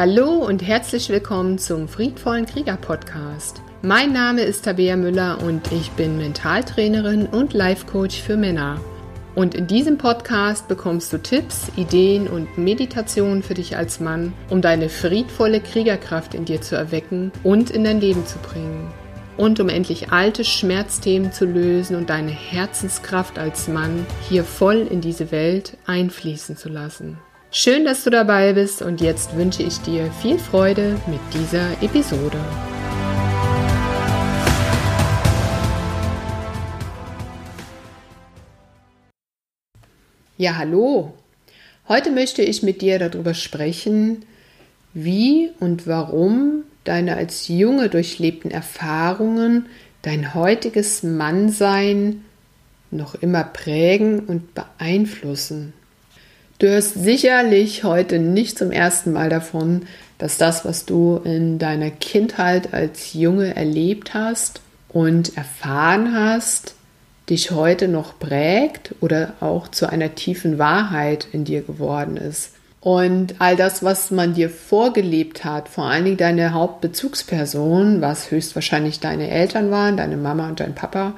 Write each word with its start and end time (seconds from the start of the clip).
Hallo 0.00 0.36
und 0.36 0.62
herzlich 0.62 1.10
willkommen 1.10 1.58
zum 1.58 1.86
Friedvollen 1.86 2.46
Krieger 2.46 2.78
Podcast. 2.78 3.60
Mein 3.82 4.14
Name 4.14 4.40
ist 4.40 4.64
Tabea 4.64 4.96
Müller 4.96 5.42
und 5.42 5.70
ich 5.72 5.90
bin 5.90 6.16
Mentaltrainerin 6.16 7.26
und 7.26 7.52
Life 7.52 7.84
Coach 7.84 8.22
für 8.22 8.38
Männer. 8.38 8.80
Und 9.34 9.54
in 9.54 9.66
diesem 9.66 9.98
Podcast 9.98 10.68
bekommst 10.68 11.12
du 11.12 11.18
Tipps, 11.18 11.70
Ideen 11.76 12.28
und 12.28 12.56
Meditationen 12.56 13.42
für 13.42 13.52
dich 13.52 13.76
als 13.76 14.00
Mann, 14.00 14.32
um 14.48 14.62
deine 14.62 14.88
friedvolle 14.88 15.60
Kriegerkraft 15.60 16.32
in 16.32 16.46
dir 16.46 16.62
zu 16.62 16.76
erwecken 16.76 17.30
und 17.42 17.68
in 17.68 17.84
dein 17.84 18.00
Leben 18.00 18.24
zu 18.24 18.38
bringen. 18.38 18.90
Und 19.36 19.60
um 19.60 19.68
endlich 19.68 20.12
alte 20.12 20.44
Schmerzthemen 20.44 21.30
zu 21.30 21.44
lösen 21.44 21.94
und 21.94 22.08
deine 22.08 22.30
Herzenskraft 22.30 23.38
als 23.38 23.68
Mann 23.68 24.06
hier 24.30 24.44
voll 24.44 24.78
in 24.78 25.02
diese 25.02 25.30
Welt 25.30 25.76
einfließen 25.84 26.56
zu 26.56 26.70
lassen. 26.70 27.18
Schön, 27.52 27.84
dass 27.84 28.04
du 28.04 28.10
dabei 28.10 28.52
bist 28.52 28.80
und 28.80 29.00
jetzt 29.00 29.36
wünsche 29.36 29.64
ich 29.64 29.78
dir 29.78 30.08
viel 30.22 30.38
Freude 30.38 31.00
mit 31.08 31.18
dieser 31.34 31.72
Episode. 31.82 32.38
Ja, 40.38 40.58
hallo. 40.58 41.12
Heute 41.88 42.12
möchte 42.12 42.42
ich 42.42 42.62
mit 42.62 42.82
dir 42.82 43.00
darüber 43.00 43.34
sprechen, 43.34 44.24
wie 44.94 45.50
und 45.58 45.88
warum 45.88 46.62
deine 46.84 47.16
als 47.16 47.48
Junge 47.48 47.88
durchlebten 47.88 48.52
Erfahrungen 48.52 49.66
dein 50.02 50.34
heutiges 50.34 51.02
Mannsein 51.02 52.24
noch 52.92 53.16
immer 53.16 53.42
prägen 53.42 54.20
und 54.20 54.54
beeinflussen. 54.54 55.72
Du 56.60 56.68
hörst 56.68 56.92
sicherlich 56.92 57.84
heute 57.84 58.18
nicht 58.18 58.58
zum 58.58 58.70
ersten 58.70 59.14
Mal 59.14 59.30
davon, 59.30 59.86
dass 60.18 60.36
das, 60.36 60.62
was 60.66 60.84
du 60.84 61.18
in 61.24 61.58
deiner 61.58 61.90
Kindheit 61.90 62.74
als 62.74 63.14
Junge 63.14 63.56
erlebt 63.56 64.12
hast 64.12 64.60
und 64.90 65.38
erfahren 65.38 66.14
hast, 66.14 66.74
dich 67.30 67.50
heute 67.50 67.88
noch 67.88 68.18
prägt 68.18 68.94
oder 69.00 69.32
auch 69.40 69.68
zu 69.68 69.88
einer 69.88 70.14
tiefen 70.14 70.58
Wahrheit 70.58 71.26
in 71.32 71.44
dir 71.46 71.62
geworden 71.62 72.18
ist. 72.18 72.52
Und 72.82 73.36
all 73.38 73.56
das, 73.56 73.82
was 73.82 74.10
man 74.10 74.34
dir 74.34 74.50
vorgelebt 74.50 75.46
hat, 75.46 75.66
vor 75.70 75.84
allen 75.84 76.04
Dingen 76.04 76.16
deine 76.18 76.52
Hauptbezugsperson, 76.52 78.02
was 78.02 78.30
höchstwahrscheinlich 78.30 79.00
deine 79.00 79.30
Eltern 79.30 79.70
waren, 79.70 79.96
deine 79.96 80.18
Mama 80.18 80.46
und 80.48 80.60
dein 80.60 80.74
Papa, 80.74 81.14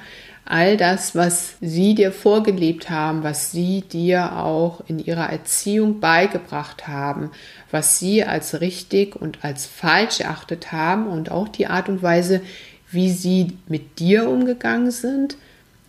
all 0.52 0.76
das, 0.76 1.14
was 1.14 1.54
sie 1.62 1.94
dir 1.94 2.12
vorgelebt 2.12 2.90
haben, 2.90 3.22
was 3.22 3.52
sie 3.52 3.80
dir 3.80 4.36
auch 4.36 4.82
in 4.86 4.98
ihrer 4.98 5.30
Erziehung 5.30 5.98
beigebracht 5.98 6.86
haben, 6.86 7.30
was 7.70 7.98
sie 7.98 8.22
als 8.22 8.60
richtig 8.60 9.16
und 9.16 9.42
als 9.42 9.64
falsch 9.64 10.20
erachtet 10.20 10.70
haben 10.70 11.06
und 11.06 11.30
auch 11.30 11.48
die 11.48 11.68
Art 11.68 11.88
und 11.88 12.02
Weise, 12.02 12.42
wie 12.90 13.10
sie 13.10 13.56
mit 13.66 13.98
dir 13.98 14.28
umgegangen 14.28 14.90
sind, 14.90 15.38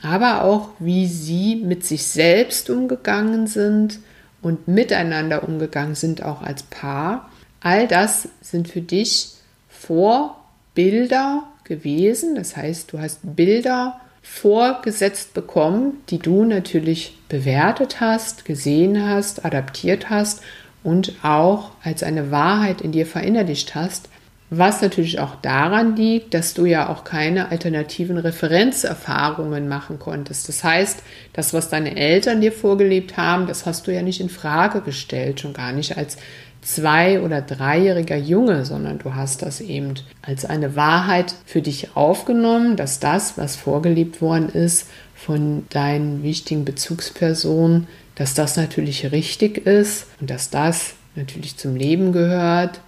aber 0.02 0.46
auch 0.46 0.70
wie 0.80 1.08
sie 1.08 1.58
mit 1.58 1.86
sich 1.86 2.06
selbst 2.08 2.70
umgegangen 2.70 3.48
sind 3.48 4.00
und 4.42 4.70
miteinander 4.70 5.46
umgegangen 5.46 5.96
sind, 5.96 6.24
auch 6.24 6.42
als 6.42 6.64
Paar. 6.64 7.30
All 7.60 7.86
das 7.86 8.30
sind 8.40 8.70
für 8.70 8.82
dich 8.82 9.32
Vorbilder 9.68 11.44
gewesen. 11.66 12.36
Das 12.36 12.56
heißt, 12.56 12.94
du 12.94 13.00
hast 13.00 13.20
Bilder 13.24 14.00
vorgesetzt 14.24 15.34
bekommen, 15.34 16.02
die 16.10 16.18
du 16.18 16.46
natürlich 16.46 17.20
bewertet 17.28 18.00
hast, 18.00 18.46
gesehen 18.46 19.06
hast, 19.08 19.46
adaptiert 19.46 20.10
hast 20.10 20.42
und 20.82 21.14
auch 21.24 21.72
als 21.84 22.04
eine 22.04 22.32
Wahrheit 22.32 22.82
in 22.82 22.94
dir 22.94 23.06
verinnerlicht 23.06 23.76
hast, 23.76 24.10
was 24.50 24.82
natürlich 24.82 25.20
auch 25.20 25.36
daran 25.36 25.96
liegt, 25.96 26.34
dass 26.34 26.54
du 26.54 26.66
ja 26.66 26.90
auch 26.90 27.04
keine 27.04 27.52
alternativen 27.52 28.18
Referenzerfahrungen 28.18 29.68
machen 29.68 30.00
konntest. 30.00 30.48
Das 30.48 30.64
heißt, 30.64 31.04
das, 31.34 31.54
was 31.54 31.70
deine 31.70 31.98
Eltern 31.98 32.40
dir 32.40 32.52
vorgelebt 32.52 33.18
haben, 33.18 33.48
das 33.48 33.66
hast 33.66 33.88
du 33.88 33.94
ja 33.94 34.02
nicht 34.02 34.22
in 34.22 34.30
Frage 34.30 34.82
gestellt, 34.82 35.42
schon 35.42 35.54
gar 35.54 35.74
nicht 35.74 35.98
als 35.98 36.18
zwei- 36.66 37.22
oder 37.22 37.42
dreijähriger 37.42 38.18
Junge, 38.18 38.66
sondern 38.66 39.00
du 39.00 39.16
hast 39.16 39.42
das 39.42 39.62
eben 39.62 39.96
als 40.22 40.46
eine 40.46 40.76
Wahrheit 40.76 41.36
für 41.46 41.62
dich 41.62 41.96
aufgenommen, 41.96 42.76
dass 42.76 43.00
das, 43.00 43.38
was 43.38 43.56
vorgelebt 43.56 44.22
worden 44.22 44.50
ist 44.50 44.88
von 45.16 45.66
deinen 45.70 46.24
wichtigen 46.24 46.66
Bezugspersonen, 46.66 47.88
dass 48.16 48.34
das 48.34 48.58
natürlich 48.58 49.12
richtig 49.12 49.66
ist 49.66 50.08
und 50.20 50.30
dass 50.30 50.50
das 50.50 50.96
natürlich 51.16 51.58
zum 51.58 51.76
Leben 51.76 52.12
gehört. 52.12 52.80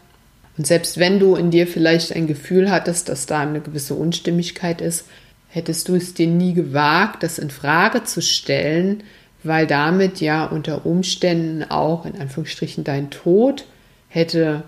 Und 0.58 0.66
selbst 0.66 0.98
wenn 0.98 1.20
du 1.20 1.36
in 1.36 1.52
dir 1.52 1.68
vielleicht 1.68 2.16
ein 2.16 2.28
Gefühl 2.28 2.72
hattest, 2.72 3.10
dass 3.10 3.26
da 3.26 3.42
eine 3.42 3.62
gewisse 3.62 3.96
Unstimmigkeit 3.96 4.82
ist, 4.82 5.06
hättest 5.50 5.88
du 5.88 5.96
es 5.96 6.14
dir 6.14 6.28
nie 6.28 6.54
gewagt, 6.54 7.24
das 7.24 7.40
in 7.40 7.50
Frage 7.50 8.04
zu 8.04 8.22
stellen, 8.22 9.04
weil 9.46 9.68
damit 9.68 10.22
ja 10.22 10.46
unter 10.46 10.86
Umständen 10.86 11.64
auch 11.64 12.06
in 12.06 12.20
Anführungsstrichen 12.20 12.84
dein 12.84 13.10
Tod 13.10 13.66
hätte, 14.08 14.64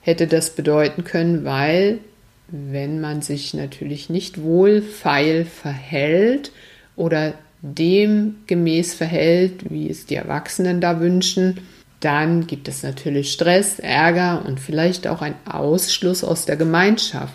hätte 0.00 0.26
das 0.26 0.50
bedeuten 0.50 1.04
können, 1.04 1.44
weil 1.44 1.98
wenn 2.48 3.00
man 3.00 3.22
sich 3.22 3.54
natürlich 3.54 4.10
nicht 4.10 4.42
wohlfeil 4.42 5.44
verhält 5.44 6.52
oder 6.96 7.34
dem 7.62 8.36
gemäß 8.46 8.94
verhält, 8.94 9.70
wie 9.70 9.88
es 9.88 10.06
die 10.06 10.16
Erwachsenen 10.16 10.80
da 10.80 11.00
wünschen, 11.00 11.60
dann 12.00 12.48
gibt 12.48 12.66
es 12.66 12.82
natürlich 12.82 13.32
Stress, 13.32 13.78
Ärger 13.78 14.44
und 14.44 14.58
vielleicht 14.58 15.06
auch 15.06 15.22
einen 15.22 15.36
Ausschluss 15.46 16.24
aus 16.24 16.44
der 16.44 16.56
Gemeinschaft. 16.56 17.34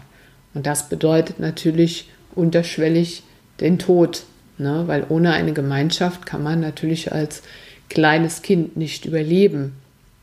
Und 0.54 0.68
das 0.68 0.90
bedeutet 0.90 1.40
natürlich 1.40 2.10
unterschwellig 2.36 3.24
den 3.62 3.80
Tod 3.80 4.24
Ne? 4.58 4.84
Weil 4.88 5.06
ohne 5.10 5.34
eine 5.34 5.54
Gemeinschaft 5.54 6.26
kann 6.26 6.44
man 6.44 6.60
natürlich 6.60 7.12
als 7.12 7.44
kleines 7.90 8.42
Kind 8.42 8.78
nicht 8.78 9.06
überleben. 9.06 9.74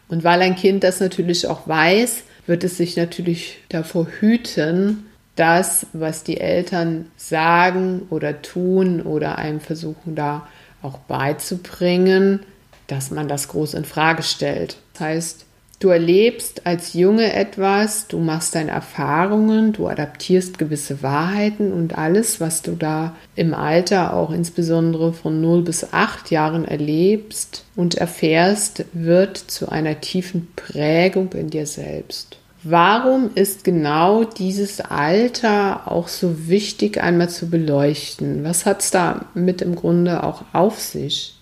Und 0.09 0.25
weil 0.25 0.43
ein 0.43 0.57
Kind 0.57 0.85
das 0.85 1.01
natürlich 1.01 1.47
auch 1.47 1.67
weiß, 1.67 2.25
wird 2.47 2.65
es 2.65 2.77
sich 2.77 2.97
natürlich 2.97 3.59
davor 3.69 4.07
hüten, 4.21 5.07
das, 5.37 5.87
was 5.93 6.23
die 6.23 6.39
Eltern 6.39 7.07
sagen 7.17 8.03
oder 8.11 8.41
tun 8.43 9.03
oder 9.03 9.39
einem 9.39 9.61
versuchen 9.61 10.15
da 10.15 10.47
auch 10.83 10.99
beizubringen, 10.99 12.41
dass 12.87 13.11
man 13.11 13.27
das 13.27 13.49
groß 13.49 13.75
in 13.75 13.85
Frage 13.85 14.23
stellt. 14.23 14.77
Das 14.93 15.01
heißt, 15.01 15.44
Du 15.81 15.89
erlebst 15.89 16.67
als 16.67 16.95
Junge 16.95 17.33
etwas, 17.33 18.07
du 18.07 18.19
machst 18.19 18.55
deine 18.55 18.71
Erfahrungen, 18.71 19.73
du 19.73 19.89
adaptierst 19.89 20.59
gewisse 20.59 21.03
Wahrheiten 21.03 21.73
und 21.73 21.99
alles, 21.99 22.41
was 22.41 22.63
du 22.63 22.73
da 22.73 23.15
im 23.35 23.55
Alter 23.55 24.15
auch 24.15 24.31
insbesondere 24.31 25.13
von 25.13 25.41
0 25.41 25.63
bis 25.63 25.93
8 25.93 26.31
Jahren 26.31 26.65
erlebst 26.65 27.65
und 27.77 27.97
erfährst, 27.97 28.85
wird 28.93 29.37
zu 29.37 29.69
einer 29.69 30.01
tiefen 30.01 30.49
Prägung 30.57 31.33
in 31.33 31.51
dir 31.51 31.67
selbst. 31.67 32.39
Warum 32.63 33.31
ist 33.35 33.63
genau 33.63 34.25
dieses 34.25 34.81
Alter 34.81 35.91
auch 35.91 36.09
so 36.09 36.49
wichtig 36.49 37.03
einmal 37.03 37.29
zu 37.29 37.51
beleuchten? 37.51 38.43
Was 38.43 38.65
hat 38.65 38.81
es 38.81 38.91
da 38.91 39.27
mit 39.35 39.61
im 39.61 39.75
Grunde 39.75 40.23
auch 40.23 40.45
auf 40.55 40.81
sich? 40.81 41.35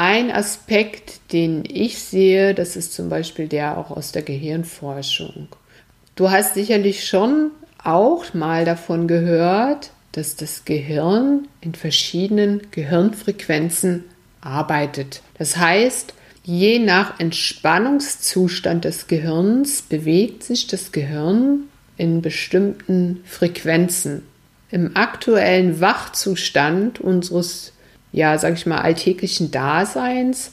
Ein 0.00 0.30
Aspekt, 0.30 1.32
den 1.32 1.64
ich 1.68 1.98
sehe, 1.98 2.54
das 2.54 2.76
ist 2.76 2.94
zum 2.94 3.08
Beispiel 3.08 3.48
der 3.48 3.76
auch 3.76 3.90
aus 3.90 4.12
der 4.12 4.22
Gehirnforschung. 4.22 5.48
Du 6.14 6.30
hast 6.30 6.54
sicherlich 6.54 7.04
schon 7.04 7.50
auch 7.82 8.32
mal 8.32 8.64
davon 8.64 9.08
gehört, 9.08 9.90
dass 10.12 10.36
das 10.36 10.64
Gehirn 10.64 11.48
in 11.60 11.74
verschiedenen 11.74 12.68
Gehirnfrequenzen 12.70 14.04
arbeitet. 14.40 15.20
Das 15.36 15.56
heißt, 15.56 16.14
je 16.44 16.78
nach 16.78 17.18
Entspannungszustand 17.18 18.84
des 18.84 19.08
Gehirns 19.08 19.82
bewegt 19.82 20.44
sich 20.44 20.68
das 20.68 20.92
Gehirn 20.92 21.64
in 21.96 22.22
bestimmten 22.22 23.24
Frequenzen. 23.24 24.22
Im 24.70 24.96
aktuellen 24.96 25.80
Wachzustand 25.80 27.00
unseres 27.00 27.72
ja, 28.12 28.36
sag 28.38 28.54
ich 28.54 28.66
mal, 28.66 28.78
alltäglichen 28.78 29.50
Daseins 29.50 30.52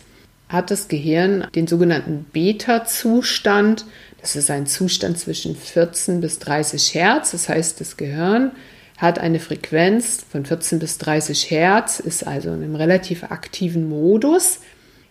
hat 0.49 0.71
das 0.71 0.87
Gehirn 0.87 1.47
den 1.55 1.67
sogenannten 1.67 2.25
Beta-Zustand. 2.31 3.85
Das 4.21 4.35
ist 4.35 4.51
ein 4.51 4.67
Zustand 4.67 5.17
zwischen 5.17 5.55
14 5.55 6.21
bis 6.21 6.39
30 6.39 6.93
Hertz. 6.93 7.31
Das 7.31 7.49
heißt, 7.49 7.81
das 7.81 7.97
Gehirn 7.97 8.51
hat 8.97 9.19
eine 9.19 9.39
Frequenz 9.39 10.25
von 10.29 10.45
14 10.45 10.79
bis 10.79 10.97
30 10.99 11.51
Hertz, 11.51 11.99
ist 11.99 12.25
also 12.25 12.49
in 12.49 12.63
einem 12.63 12.75
relativ 12.75 13.23
aktiven 13.23 13.89
Modus. 13.89 14.59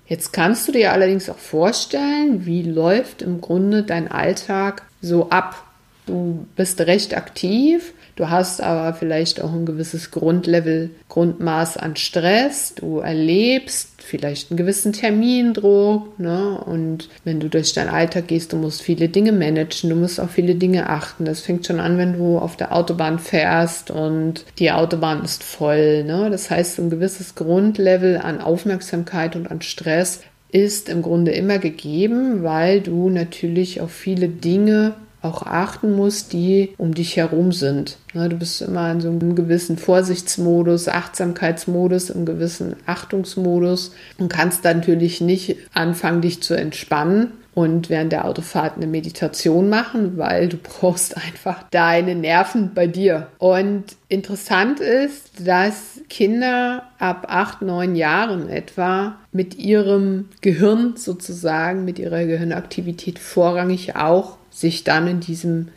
Jetzt 0.06 0.32
kannst 0.32 0.68
du 0.68 0.72
dir 0.72 0.92
allerdings 0.92 1.28
auch 1.28 1.38
vorstellen, 1.38 2.46
wie 2.46 2.62
läuft 2.62 3.22
im 3.22 3.40
Grunde 3.40 3.82
dein 3.82 4.10
Alltag 4.10 4.82
so 5.00 5.30
ab. 5.30 5.63
Du 6.06 6.46
bist 6.56 6.80
recht 6.80 7.16
aktiv, 7.16 7.94
Du 8.16 8.30
hast 8.30 8.60
aber 8.60 8.94
vielleicht 8.94 9.42
auch 9.42 9.52
ein 9.52 9.66
gewisses 9.66 10.12
Grundlevel, 10.12 10.90
Grundmaß 11.08 11.76
an 11.76 11.96
Stress. 11.96 12.74
Du 12.76 12.98
erlebst 12.98 13.90
vielleicht 13.98 14.50
einen 14.50 14.56
gewissen 14.56 14.92
Termindruck. 14.92 16.18
Ne? 16.20 16.62
Und 16.64 17.08
wenn 17.24 17.40
du 17.40 17.48
durch 17.48 17.74
deinen 17.74 17.88
Alltag 17.88 18.28
gehst, 18.28 18.52
du 18.52 18.56
musst 18.56 18.82
viele 18.82 19.08
Dinge 19.08 19.32
managen, 19.32 19.90
du 19.90 19.96
musst 19.96 20.20
auf 20.20 20.30
viele 20.30 20.54
Dinge 20.54 20.88
achten. 20.88 21.24
Das 21.24 21.40
fängt 21.40 21.66
schon 21.66 21.80
an, 21.80 21.98
wenn 21.98 22.12
du 22.12 22.38
auf 22.38 22.56
der 22.56 22.72
Autobahn 22.72 23.18
fährst 23.18 23.90
und 23.90 24.44
die 24.60 24.70
Autobahn 24.70 25.24
ist 25.24 25.42
voll. 25.42 26.04
Ne? 26.04 26.30
Das 26.30 26.50
heißt, 26.50 26.78
ein 26.78 26.90
gewisses 26.90 27.34
Grundlevel 27.34 28.18
an 28.18 28.40
Aufmerksamkeit 28.40 29.34
und 29.34 29.50
an 29.50 29.60
Stress 29.60 30.20
ist 30.52 30.88
im 30.88 31.02
Grunde 31.02 31.32
immer 31.32 31.58
gegeben, 31.58 32.44
weil 32.44 32.80
du 32.80 33.10
natürlich 33.10 33.80
auf 33.80 33.90
viele 33.90 34.28
Dinge 34.28 34.94
auch 35.24 35.42
achten 35.42 35.92
musst, 35.92 36.32
die 36.32 36.74
um 36.78 36.94
dich 36.94 37.16
herum 37.16 37.52
sind. 37.52 37.98
Ne, 38.12 38.28
du 38.28 38.36
bist 38.36 38.62
immer 38.62 38.90
in 38.92 39.00
so 39.00 39.08
einem 39.08 39.34
gewissen 39.34 39.78
Vorsichtsmodus, 39.78 40.88
Achtsamkeitsmodus, 40.88 42.10
im 42.10 42.26
gewissen 42.26 42.76
Achtungsmodus 42.86 43.92
und 44.18 44.28
kannst 44.28 44.64
dann 44.64 44.78
natürlich 44.78 45.20
nicht 45.20 45.56
anfangen, 45.72 46.20
dich 46.20 46.42
zu 46.42 46.54
entspannen 46.54 47.32
und 47.54 47.88
während 47.88 48.12
der 48.12 48.24
Autofahrt 48.24 48.76
eine 48.76 48.86
Meditation 48.86 49.68
machen, 49.68 50.18
weil 50.18 50.48
du 50.48 50.56
brauchst 50.62 51.16
einfach 51.16 51.62
deine 51.70 52.14
Nerven 52.14 52.72
bei 52.74 52.86
dir. 52.86 53.28
Und 53.38 53.84
interessant 54.08 54.80
ist, 54.80 55.46
dass 55.46 56.00
Kinder 56.08 56.84
ab 56.98 57.26
acht, 57.28 57.62
neun 57.62 57.94
Jahren 57.96 58.48
etwa 58.48 59.16
mit 59.32 59.56
ihrem 59.56 60.28
Gehirn 60.40 60.94
sozusagen, 60.96 61.84
mit 61.84 61.98
ihrer 61.98 62.24
Gehirnaktivität 62.24 63.18
vorrangig 63.18 63.96
auch 63.96 64.36
sich 64.54 64.84
dann 64.84 65.08
in 65.08 65.20
diesem 65.20 65.68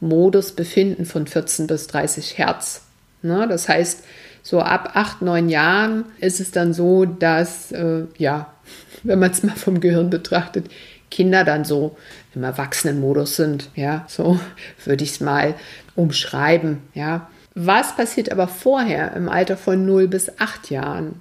Modus 0.00 0.52
befinden 0.52 1.04
von 1.04 1.26
14 1.26 1.66
bis 1.66 1.88
30 1.88 2.38
Hertz. 2.38 2.82
Ne? 3.22 3.46
Das 3.48 3.68
heißt, 3.68 4.04
so 4.42 4.60
ab 4.60 4.92
8, 4.94 5.20
9 5.20 5.48
Jahren 5.48 6.04
ist 6.20 6.40
es 6.40 6.52
dann 6.52 6.72
so, 6.72 7.04
dass, 7.04 7.72
äh, 7.72 8.04
ja, 8.16 8.54
wenn 9.02 9.18
man 9.18 9.32
es 9.32 9.42
mal 9.42 9.56
vom 9.56 9.80
Gehirn 9.80 10.08
betrachtet, 10.08 10.70
Kinder 11.10 11.42
dann 11.42 11.64
so 11.64 11.96
im 12.34 12.44
Erwachsenenmodus 12.44 13.34
sind. 13.34 13.68
Ja, 13.74 14.04
so 14.08 14.38
würde 14.84 15.04
ich 15.04 15.10
es 15.10 15.20
mal 15.20 15.54
umschreiben. 15.96 16.78
Ja. 16.94 17.28
Was 17.56 17.96
passiert 17.96 18.30
aber 18.30 18.46
vorher 18.46 19.12
im 19.16 19.28
Alter 19.28 19.56
von 19.56 19.84
0 19.84 20.06
bis 20.06 20.38
8 20.38 20.70
Jahren? 20.70 21.20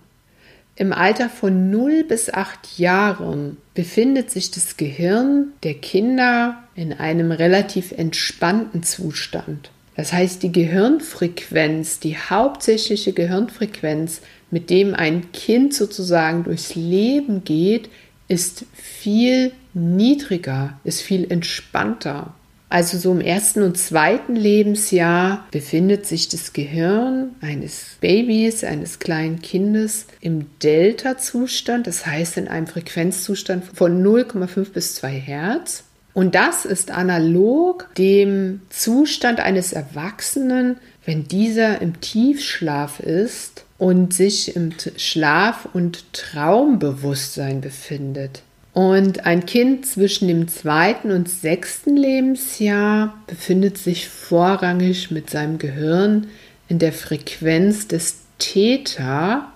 Im 0.80 0.94
Alter 0.94 1.28
von 1.30 1.70
0 1.72 2.06
bis 2.06 2.34
8 2.34 2.80
Jahren 2.80 3.58
befindet 3.74 4.32
sich 4.32 4.50
das 4.50 4.78
Gehirn 4.78 5.52
der 5.64 5.74
Kinder 5.74 6.64
in 6.74 6.94
einem 6.94 7.34
relativ 7.34 7.92
entspannten 7.92 8.84
Zustand. 8.84 9.72
Das 9.98 10.14
heißt, 10.14 10.42
die 10.42 10.54
Gehirnfrequenz, 10.54 12.00
die 12.00 12.16
hauptsächliche 12.16 13.12
Gehirnfrequenz, 13.12 14.22
mit 14.52 14.70
dem 14.70 14.96
ein 14.96 15.34
Kind 15.34 15.74
sozusagen 15.74 16.46
durchs 16.46 16.76
Leben 16.76 17.44
geht, 17.44 17.90
ist 18.30 18.64
viel 18.72 19.52
niedriger, 19.74 20.80
ist 20.86 21.02
viel 21.02 21.30
entspannter. 21.30 22.36
Also 22.70 23.00
so 23.00 23.12
im 23.12 23.22
ersten 23.22 23.64
und 23.64 23.80
zweiten 23.80 24.36
Lebensjahr 24.36 25.48
befindet 25.50 26.06
sich 26.06 26.30
das 26.30 26.54
Gehirn 26.54 27.36
eines 27.42 27.98
Babys, 28.00 28.64
eines 28.64 29.00
kleinen 29.00 29.42
Kindes 29.42 30.06
im 30.22 30.46
Delta-Zustand, 30.62 31.88
das 31.88 32.06
heißt 32.06 32.38
in 32.38 32.48
einem 32.48 32.68
Frequenzzustand 32.68 33.66
von 33.66 34.04
0,5 34.04 34.72
bis 34.72 34.96
2 34.96 35.10
Hertz. 35.10 35.84
Und 36.14 36.36
das 36.36 36.66
ist 36.66 36.92
analog 36.92 37.90
dem 37.98 38.62
Zustand 38.70 39.40
eines 39.40 39.74
Erwachsenen, 39.74 40.78
wenn 41.06 41.28
dieser 41.28 41.82
im 41.82 42.02
Tiefschlaf 42.02 43.00
ist 43.00 43.66
und 43.80 44.14
sich 44.14 44.56
im 44.56 44.74
Schlaf- 44.98 45.70
und 45.74 46.14
Traumbewusstsein 46.14 47.62
befindet. 47.62 48.44
Und 48.74 49.26
ein 49.26 49.46
Kind 49.46 49.86
zwischen 49.86 50.28
dem 50.28 50.48
zweiten 50.48 51.12
und 51.12 51.28
sechsten 51.28 51.98
Lebensjahr 51.98 53.20
befindet 53.28 53.78
sich 53.78 54.08
vorrangig 54.08 55.12
mit 55.12 55.30
seinem 55.30 55.58
Gehirn 55.58 56.28
in 56.68 56.80
der 56.80 56.94
Frequenz 56.94 57.88
des 57.88 58.20
Theta, 58.38 59.52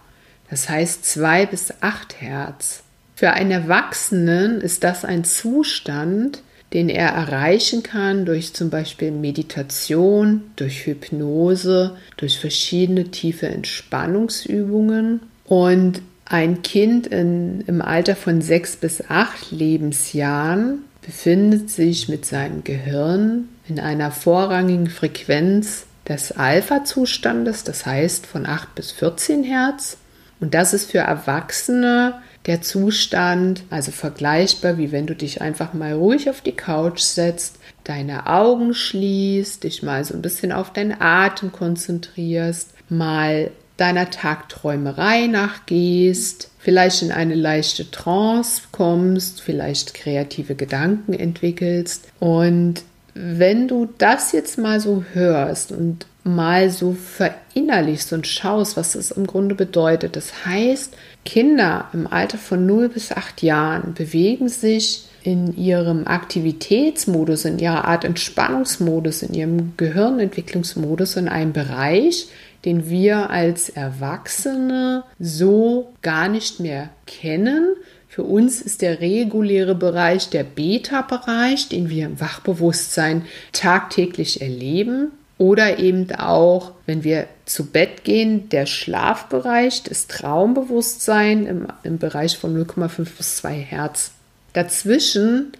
das 0.49 0.67
heißt 0.67 1.05
2 1.05 1.45
bis 1.45 1.73
8 1.81 2.21
Hertz. 2.21 2.83
Für 3.15 3.31
einen 3.31 3.51
Erwachsenen 3.51 4.59
ist 4.61 4.83
das 4.83 5.05
ein 5.05 5.23
Zustand, 5.23 6.41
den 6.73 6.89
er 6.89 7.09
erreichen 7.09 7.83
kann 7.83 8.25
durch 8.25 8.53
zum 8.53 8.71
Beispiel 8.71 9.11
Meditation, 9.11 10.41
durch 10.55 10.87
Hypnose, 10.87 11.95
durch 12.17 12.39
verschiedene 12.39 13.05
tiefe 13.11 13.47
Entspannungsübungen. 13.47 15.21
Und 15.45 16.01
ein 16.25 16.61
Kind 16.61 17.07
in, 17.07 17.61
im 17.61 17.81
Alter 17.81 18.15
von 18.15 18.41
sechs 18.41 18.75
bis 18.75 19.03
acht 19.09 19.51
Lebensjahren 19.51 20.83
befindet 21.01 21.69
sich 21.69 22.07
mit 22.07 22.25
seinem 22.25 22.63
Gehirn 22.63 23.49
in 23.67 23.79
einer 23.79 24.11
vorrangigen 24.11 24.89
Frequenz 24.89 25.85
des 26.07 26.31
Alpha-Zustandes, 26.33 27.63
das 27.63 27.85
heißt 27.85 28.25
von 28.25 28.45
8 28.45 28.75
bis 28.75 28.91
14 28.91 29.43
Hertz. 29.43 29.97
Und 30.39 30.53
das 30.53 30.73
ist 30.73 30.91
für 30.91 30.99
Erwachsene 30.99 32.15
der 32.45 32.61
Zustand, 32.61 33.63
also 33.69 33.91
vergleichbar, 33.91 34.77
wie 34.77 34.91
wenn 34.91 35.07
du 35.07 35.15
dich 35.15 35.41
einfach 35.41 35.73
mal 35.73 35.93
ruhig 35.93 36.29
auf 36.29 36.41
die 36.41 36.55
Couch 36.55 36.99
setzt, 36.99 37.57
deine 37.85 38.27
Augen 38.27 38.73
schließt, 38.73 39.63
dich 39.63 39.83
mal 39.83 40.03
so 40.03 40.13
ein 40.13 40.21
bisschen 40.21 40.51
auf 40.51 40.73
deinen 40.73 40.99
Atem 40.99 41.51
konzentrierst, 41.51 42.71
mal 42.89 43.51
deiner 43.77 44.09
Tagträumerei 44.09 45.27
nachgehst, 45.27 46.51
vielleicht 46.59 47.01
in 47.01 47.11
eine 47.11 47.35
leichte 47.35 47.89
Trance 47.89 48.61
kommst, 48.71 49.41
vielleicht 49.41 49.93
kreative 49.93 50.55
Gedanken 50.55 51.13
entwickelst. 51.13 52.07
Und 52.19 52.83
wenn 53.15 53.67
du 53.67 53.89
das 53.97 54.31
jetzt 54.31 54.57
mal 54.57 54.79
so 54.79 55.03
hörst 55.13 55.71
und 55.71 56.05
mal 56.23 56.69
so 56.69 56.93
verinnerlichst 56.93 58.13
und 58.13 58.27
schaust, 58.27 58.77
was 58.77 58.93
das 58.93 59.11
im 59.11 59.27
Grunde 59.27 59.55
bedeutet, 59.55 60.15
das 60.15 60.45
heißt, 60.45 60.95
Kinder 61.25 61.89
im 61.93 62.07
Alter 62.07 62.37
von 62.37 62.65
0 62.65 62.89
bis 62.89 63.11
8 63.11 63.41
Jahren 63.43 63.93
bewegen 63.93 64.49
sich 64.49 65.07
in 65.23 65.55
ihrem 65.55 66.05
Aktivitätsmodus, 66.05 67.45
in 67.45 67.59
ihrer 67.59 67.85
Art 67.85 68.03
Entspannungsmodus, 68.03 69.23
in 69.23 69.33
ihrem 69.33 69.73
Gehirnentwicklungsmodus 69.77 71.15
in 71.15 71.29
einem 71.29 71.53
Bereich, 71.53 72.27
den 72.65 72.89
wir 72.89 73.29
als 73.29 73.69
Erwachsene 73.69 75.03
so 75.19 75.93
gar 76.01 76.29
nicht 76.29 76.59
mehr 76.59 76.89
kennen. 77.05 77.75
Für 78.07 78.23
uns 78.23 78.61
ist 78.61 78.81
der 78.81 79.01
reguläre 79.01 79.75
Bereich 79.75 80.29
der 80.29 80.43
Beta-Bereich, 80.43 81.69
den 81.69 81.89
wir 81.89 82.05
im 82.05 82.19
Wachbewusstsein 82.19 83.25
tagtäglich 83.51 84.41
erleben. 84.41 85.11
Oder 85.39 85.79
eben 85.79 86.09
auch, 86.15 86.71
wenn 86.85 87.03
wir 87.03 87.27
zu 87.45 87.65
Bett 87.65 88.03
gehen, 88.03 88.49
der 88.49 88.65
Schlafbereich, 88.65 89.83
das 89.83 90.07
Traumbewusstsein 90.07 91.47
im, 91.47 91.67
im 91.81 91.97
Bereich 91.97 92.37
von 92.37 92.55
0,5 92.55 93.17
bis 93.17 93.37
2 93.37 93.53
Hertz. 93.55 94.11
Dazwischen 94.53 95.51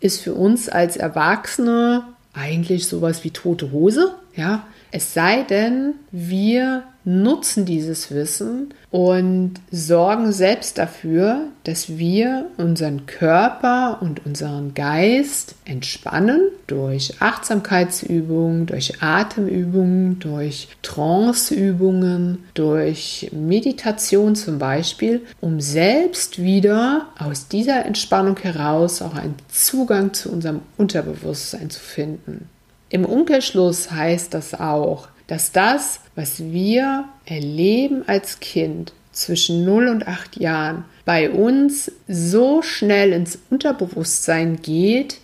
ist 0.00 0.20
für 0.20 0.34
uns 0.34 0.68
als 0.68 0.96
Erwachsene 0.96 2.02
eigentlich 2.32 2.86
sowas 2.86 3.24
wie 3.24 3.30
tote 3.30 3.70
Hose. 3.70 4.14
Ja, 4.34 4.66
es 4.92 5.14
sei 5.14 5.42
denn, 5.42 5.94
wir 6.10 6.84
nutzen 7.04 7.64
dieses 7.64 8.10
Wissen 8.10 8.74
und 8.90 9.54
sorgen 9.70 10.32
selbst 10.32 10.76
dafür, 10.78 11.46
dass 11.64 11.96
wir 11.96 12.46
unseren 12.58 13.06
Körper 13.06 13.98
und 14.00 14.26
unseren 14.26 14.74
Geist 14.74 15.54
entspannen 15.64 16.40
durch 16.66 17.14
Achtsamkeitsübungen, 17.20 18.66
durch 18.66 19.02
Atemübungen, 19.02 20.18
durch 20.18 20.68
Tranceübungen, 20.82 22.44
durch 22.54 23.30
Meditation 23.32 24.34
zum 24.34 24.58
Beispiel, 24.58 25.22
um 25.40 25.60
selbst 25.60 26.42
wieder 26.42 27.06
aus 27.18 27.48
dieser 27.48 27.86
Entspannung 27.86 28.36
heraus 28.38 29.00
auch 29.00 29.14
einen 29.14 29.36
Zugang 29.48 30.12
zu 30.12 30.30
unserem 30.30 30.60
Unterbewusstsein 30.76 31.70
zu 31.70 31.80
finden. 31.80 32.48
Im 32.90 33.04
Umkehrschluss 33.04 33.92
heißt 33.92 34.34
das 34.34 34.58
auch, 34.58 35.08
dass 35.28 35.52
das, 35.52 36.00
was 36.16 36.40
wir 36.40 37.04
erleben 37.24 38.02
als 38.08 38.40
Kind 38.40 38.92
zwischen 39.12 39.64
0 39.64 39.86
und 39.88 40.08
8 40.08 40.38
Jahren, 40.40 40.84
bei 41.04 41.30
uns 41.30 41.92
so 42.08 42.62
schnell 42.62 43.12
ins 43.12 43.38
Unterbewusstsein 43.48 44.60
geht, 44.60 45.18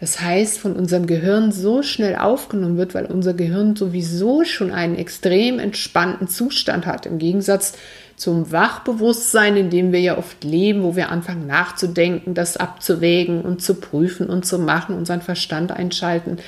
das 0.00 0.20
heißt 0.20 0.58
von 0.58 0.76
unserem 0.76 1.06
Gehirn 1.06 1.50
so 1.50 1.82
schnell 1.82 2.16
aufgenommen 2.16 2.76
wird, 2.76 2.94
weil 2.94 3.06
unser 3.06 3.32
Gehirn 3.32 3.74
sowieso 3.74 4.44
schon 4.44 4.70
einen 4.70 4.96
extrem 4.96 5.58
entspannten 5.58 6.28
Zustand 6.28 6.84
hat, 6.84 7.06
im 7.06 7.18
Gegensatz 7.18 7.72
zum 8.16 8.52
Wachbewusstsein, 8.52 9.56
in 9.56 9.70
dem 9.70 9.92
wir 9.92 10.00
ja 10.00 10.18
oft 10.18 10.44
leben, 10.44 10.82
wo 10.82 10.94
wir 10.94 11.08
anfangen 11.08 11.46
nachzudenken, 11.46 12.34
das 12.34 12.58
abzuwägen 12.58 13.40
und 13.40 13.62
zu 13.62 13.74
prüfen 13.76 14.28
und 14.28 14.44
zu 14.44 14.58
machen, 14.58 14.94
unseren 14.94 15.22
Verstand 15.22 15.72
einschalten 15.72 16.38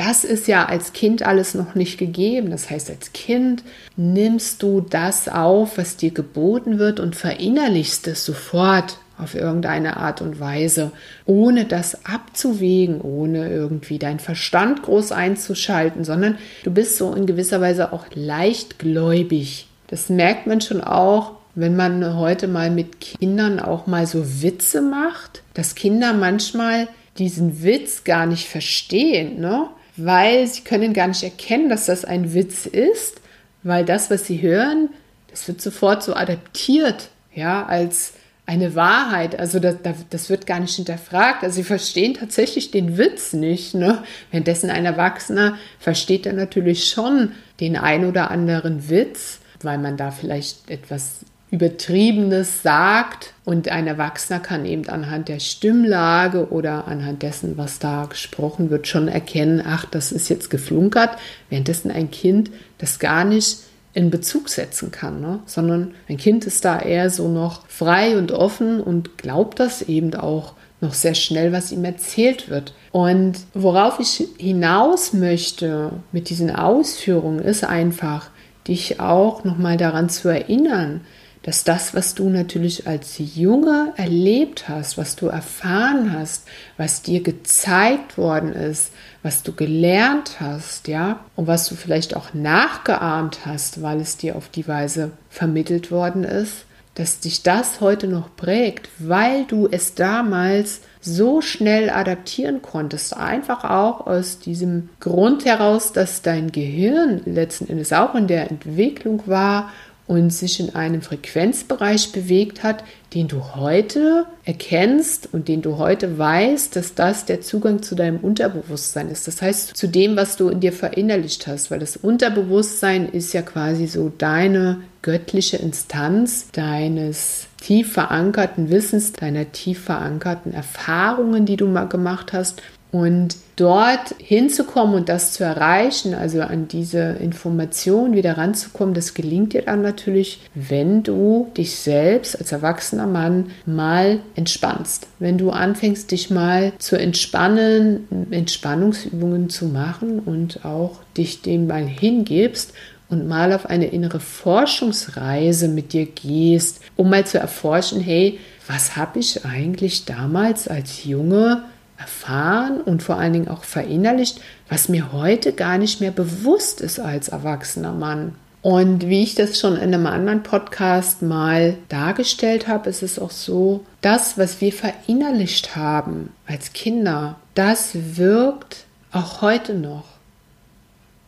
das 0.00 0.24
ist 0.24 0.48
ja 0.48 0.64
als 0.64 0.94
Kind 0.94 1.24
alles 1.24 1.52
noch 1.52 1.74
nicht 1.74 1.98
gegeben. 1.98 2.50
Das 2.50 2.70
heißt, 2.70 2.88
als 2.88 3.12
Kind 3.12 3.62
nimmst 3.98 4.62
du 4.62 4.80
das 4.80 5.28
auf, 5.28 5.76
was 5.76 5.98
dir 5.98 6.10
geboten 6.10 6.78
wird 6.78 7.00
und 7.00 7.14
verinnerlichst 7.14 8.08
es 8.08 8.24
sofort 8.24 8.96
auf 9.18 9.34
irgendeine 9.34 9.98
Art 9.98 10.22
und 10.22 10.40
Weise, 10.40 10.92
ohne 11.26 11.66
das 11.66 12.06
abzuwägen, 12.06 13.02
ohne 13.02 13.50
irgendwie 13.50 13.98
deinen 13.98 14.20
Verstand 14.20 14.82
groß 14.84 15.12
einzuschalten, 15.12 16.04
sondern 16.04 16.38
du 16.64 16.70
bist 16.70 16.96
so 16.96 17.12
in 17.12 17.26
gewisser 17.26 17.60
Weise 17.60 17.92
auch 17.92 18.06
leichtgläubig. 18.14 19.68
Das 19.88 20.08
merkt 20.08 20.46
man 20.46 20.62
schon 20.62 20.80
auch, 20.80 21.32
wenn 21.54 21.76
man 21.76 22.16
heute 22.16 22.48
mal 22.48 22.70
mit 22.70 23.02
Kindern 23.02 23.60
auch 23.60 23.86
mal 23.86 24.06
so 24.06 24.24
Witze 24.40 24.80
macht, 24.80 25.42
dass 25.52 25.74
Kinder 25.74 26.14
manchmal 26.14 26.88
diesen 27.18 27.62
Witz 27.62 28.04
gar 28.04 28.24
nicht 28.24 28.48
verstehen, 28.48 29.38
ne? 29.40 29.68
Weil 30.04 30.46
sie 30.46 30.62
können 30.62 30.92
gar 30.92 31.08
nicht 31.08 31.22
erkennen, 31.22 31.68
dass 31.68 31.86
das 31.86 32.04
ein 32.04 32.34
Witz 32.34 32.66
ist, 32.66 33.20
weil 33.62 33.84
das, 33.84 34.10
was 34.10 34.26
sie 34.26 34.42
hören, 34.42 34.90
das 35.28 35.46
wird 35.48 35.60
sofort 35.60 36.02
so 36.02 36.14
adaptiert, 36.14 37.08
ja, 37.34 37.64
als 37.66 38.14
eine 38.50 38.74
Wahrheit. 38.74 39.38
Also 39.38 39.60
das, 39.60 39.76
das 40.10 40.28
wird 40.28 40.46
gar 40.46 40.58
nicht 40.58 40.74
hinterfragt. 40.74 41.44
Also 41.44 41.56
sie 41.56 41.64
verstehen 41.64 42.14
tatsächlich 42.14 42.72
den 42.72 42.98
Witz 42.98 43.32
nicht. 43.32 43.74
Ne? 43.74 44.02
Währenddessen 44.32 44.70
ein 44.70 44.86
Erwachsener 44.86 45.56
versteht 45.78 46.26
er 46.26 46.32
natürlich 46.32 46.88
schon 46.88 47.32
den 47.60 47.76
ein 47.76 48.04
oder 48.04 48.30
anderen 48.30 48.90
Witz, 48.90 49.38
weil 49.62 49.78
man 49.78 49.96
da 49.96 50.10
vielleicht 50.10 50.68
etwas 50.68 51.20
Übertriebenes 51.50 52.62
sagt 52.62 53.34
und 53.44 53.68
ein 53.68 53.88
Erwachsener 53.88 54.38
kann 54.38 54.64
eben 54.64 54.88
anhand 54.88 55.28
der 55.28 55.40
Stimmlage 55.40 56.50
oder 56.50 56.86
anhand 56.86 57.22
dessen, 57.22 57.58
was 57.58 57.80
da 57.80 58.06
gesprochen 58.06 58.70
wird, 58.70 58.86
schon 58.86 59.08
erkennen, 59.08 59.62
ach, 59.64 59.84
das 59.84 60.12
ist 60.12 60.28
jetzt 60.28 60.50
geflunkert, 60.50 61.10
währenddessen 61.48 61.90
ein 61.90 62.10
Kind 62.10 62.50
das 62.78 63.00
gar 63.00 63.24
nicht 63.24 63.58
in 63.92 64.10
Bezug 64.10 64.48
setzen 64.48 64.92
kann, 64.92 65.20
ne? 65.20 65.40
sondern 65.46 65.94
ein 66.08 66.16
Kind 66.16 66.46
ist 66.46 66.64
da 66.64 66.78
eher 66.78 67.10
so 67.10 67.28
noch 67.28 67.66
frei 67.66 68.16
und 68.16 68.30
offen 68.30 68.80
und 68.80 69.18
glaubt 69.18 69.58
das 69.58 69.82
eben 69.82 70.14
auch 70.14 70.54
noch 70.80 70.94
sehr 70.94 71.14
schnell, 71.14 71.52
was 71.52 71.72
ihm 71.72 71.84
erzählt 71.84 72.48
wird. 72.48 72.72
Und 72.92 73.38
worauf 73.52 73.98
ich 73.98 74.28
hinaus 74.38 75.12
möchte 75.12 75.90
mit 76.12 76.30
diesen 76.30 76.54
Ausführungen, 76.54 77.40
ist 77.40 77.64
einfach, 77.64 78.30
dich 78.68 79.00
auch 79.00 79.42
nochmal 79.42 79.76
daran 79.76 80.08
zu 80.08 80.28
erinnern, 80.28 81.00
dass 81.42 81.64
das, 81.64 81.94
was 81.94 82.14
du 82.14 82.28
natürlich 82.28 82.86
als 82.86 83.14
Junge 83.18 83.92
erlebt 83.96 84.68
hast, 84.68 84.98
was 84.98 85.16
du 85.16 85.28
erfahren 85.28 86.12
hast, 86.12 86.46
was 86.76 87.02
dir 87.02 87.22
gezeigt 87.22 88.18
worden 88.18 88.52
ist, 88.52 88.92
was 89.22 89.42
du 89.42 89.52
gelernt 89.52 90.40
hast, 90.40 90.88
ja, 90.88 91.20
und 91.36 91.46
was 91.46 91.68
du 91.68 91.74
vielleicht 91.74 92.14
auch 92.14 92.34
nachgeahmt 92.34 93.46
hast, 93.46 93.80
weil 93.82 94.00
es 94.00 94.16
dir 94.16 94.36
auf 94.36 94.48
die 94.48 94.68
Weise 94.68 95.12
vermittelt 95.30 95.90
worden 95.90 96.24
ist, 96.24 96.66
dass 96.94 97.20
dich 97.20 97.42
das 97.42 97.80
heute 97.80 98.08
noch 98.08 98.36
prägt, 98.36 98.88
weil 98.98 99.44
du 99.44 99.68
es 99.70 99.94
damals 99.94 100.80
so 101.00 101.40
schnell 101.40 101.88
adaptieren 101.88 102.60
konntest. 102.60 103.16
Einfach 103.16 103.64
auch 103.64 104.06
aus 104.06 104.38
diesem 104.38 104.90
Grund 104.98 105.46
heraus, 105.46 105.92
dass 105.92 106.20
dein 106.20 106.52
Gehirn 106.52 107.22
letzten 107.24 107.68
Endes 107.68 107.92
auch 107.94 108.14
in 108.14 108.26
der 108.26 108.50
Entwicklung 108.50 109.22
war 109.26 109.70
und 110.10 110.30
sich 110.30 110.58
in 110.58 110.74
einem 110.74 111.02
Frequenzbereich 111.02 112.10
bewegt 112.10 112.64
hat, 112.64 112.82
den 113.14 113.28
du 113.28 113.54
heute 113.54 114.26
erkennst 114.44 115.28
und 115.32 115.46
den 115.46 115.62
du 115.62 115.78
heute 115.78 116.18
weißt, 116.18 116.74
dass 116.74 116.96
das 116.96 117.26
der 117.26 117.42
Zugang 117.42 117.80
zu 117.84 117.94
deinem 117.94 118.16
Unterbewusstsein 118.16 119.08
ist. 119.08 119.28
Das 119.28 119.40
heißt, 119.40 119.76
zu 119.76 119.86
dem, 119.86 120.16
was 120.16 120.36
du 120.36 120.48
in 120.48 120.58
dir 120.58 120.72
verinnerlicht 120.72 121.46
hast, 121.46 121.70
weil 121.70 121.78
das 121.78 121.96
Unterbewusstsein 121.96 123.08
ist 123.08 123.32
ja 123.34 123.42
quasi 123.42 123.86
so 123.86 124.10
deine 124.18 124.80
göttliche 125.02 125.58
Instanz 125.58 126.50
deines 126.50 127.46
tief 127.60 127.92
verankerten 127.92 128.68
Wissens, 128.68 129.12
deiner 129.12 129.52
tief 129.52 129.84
verankerten 129.84 130.52
Erfahrungen, 130.52 131.46
die 131.46 131.56
du 131.56 131.68
mal 131.68 131.86
gemacht 131.86 132.32
hast 132.32 132.60
und 132.92 133.36
dort 133.56 134.14
hinzukommen 134.18 134.94
und 134.94 135.08
das 135.08 135.32
zu 135.32 135.44
erreichen, 135.44 136.14
also 136.14 136.40
an 136.40 136.66
diese 136.66 137.16
Information 137.20 138.14
wieder 138.14 138.36
ranzukommen, 138.38 138.94
das 138.94 139.14
gelingt 139.14 139.52
dir 139.52 139.62
dann 139.62 139.82
natürlich, 139.82 140.40
wenn 140.54 141.02
du 141.02 141.50
dich 141.56 141.76
selbst 141.76 142.38
als 142.38 142.52
erwachsener 142.52 143.06
Mann 143.06 143.50
mal 143.66 144.20
entspannst. 144.34 145.06
Wenn 145.18 145.38
du 145.38 145.50
anfängst, 145.50 146.10
dich 146.10 146.30
mal 146.30 146.72
zu 146.78 146.98
entspannen, 146.98 148.28
Entspannungsübungen 148.30 149.50
zu 149.50 149.66
machen 149.66 150.18
und 150.20 150.64
auch 150.64 151.00
dich 151.16 151.42
dem 151.42 151.66
mal 151.66 151.84
hingibst 151.84 152.72
und 153.08 153.28
mal 153.28 153.52
auf 153.52 153.66
eine 153.66 153.86
innere 153.86 154.20
Forschungsreise 154.20 155.68
mit 155.68 155.92
dir 155.92 156.06
gehst, 156.06 156.80
um 156.96 157.10
mal 157.10 157.26
zu 157.26 157.38
erforschen, 157.38 158.00
hey, 158.00 158.38
was 158.66 158.96
habe 158.96 159.18
ich 159.18 159.44
eigentlich 159.44 160.04
damals 160.04 160.68
als 160.68 161.04
Junge 161.04 161.64
erfahren 162.00 162.80
und 162.80 163.02
vor 163.02 163.18
allen 163.18 163.32
Dingen 163.32 163.48
auch 163.48 163.64
verinnerlicht, 163.64 164.40
was 164.68 164.88
mir 164.88 165.12
heute 165.12 165.52
gar 165.52 165.78
nicht 165.78 166.00
mehr 166.00 166.10
bewusst 166.10 166.80
ist 166.80 166.98
als 166.98 167.28
erwachsener 167.28 167.92
Mann. 167.92 168.34
Und 168.62 169.06
wie 169.06 169.22
ich 169.22 169.34
das 169.34 169.58
schon 169.58 169.76
in 169.76 169.94
einem 169.94 170.06
anderen 170.06 170.42
Podcast 170.42 171.22
mal 171.22 171.76
dargestellt 171.88 172.68
habe, 172.68 172.90
ist 172.90 173.02
es 173.02 173.18
auch 173.18 173.30
so, 173.30 173.84
das, 174.00 174.36
was 174.36 174.60
wir 174.60 174.72
verinnerlicht 174.72 175.76
haben 175.76 176.32
als 176.46 176.72
Kinder, 176.72 177.36
das 177.54 177.90
wirkt 177.94 178.84
auch 179.12 179.40
heute 179.40 179.74
noch. 179.74 180.04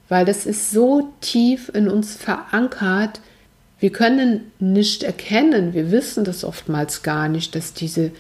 Weil 0.09 0.27
das 0.27 0.45
ist 0.45 0.71
so 0.73 1.11
tief 1.21 1.71
in 1.73 1.89
uns 1.89 2.15
verankert, 2.17 3.21
wir 3.81 3.91
können 3.91 4.53
nicht 4.61 5.03
erkennen, 5.03 5.75
wir 5.75 5.91
wissen 5.91 6.25
das 6.25 6.45
oftmals 6.45 7.03
gar 7.03 7.29
nicht, 7.29 7.55
dass 7.55 7.75
diese 7.75 8.13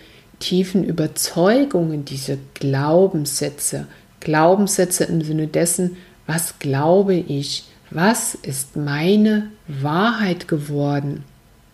tiefen 0.42 0.84
Überzeugungen, 0.84 2.04
diese 2.04 2.37
Glaubenssätze, 2.54 3.87
Glaubenssätze 4.20 5.04
im 5.04 5.22
Sinne 5.22 5.46
dessen, 5.46 5.96
was 6.26 6.58
glaube 6.58 7.14
ich, 7.14 7.64
was 7.90 8.34
ist 8.34 8.76
meine 8.76 9.50
Wahrheit 9.68 10.49
geworden. 10.49 11.25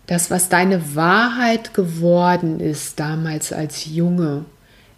Das, 0.06 0.30
was 0.30 0.48
deine 0.48 0.94
Wahrheit 0.94 1.74
geworden 1.74 2.60
ist 2.60 3.00
damals 3.00 3.52
als 3.52 3.86
Junge, 3.86 4.44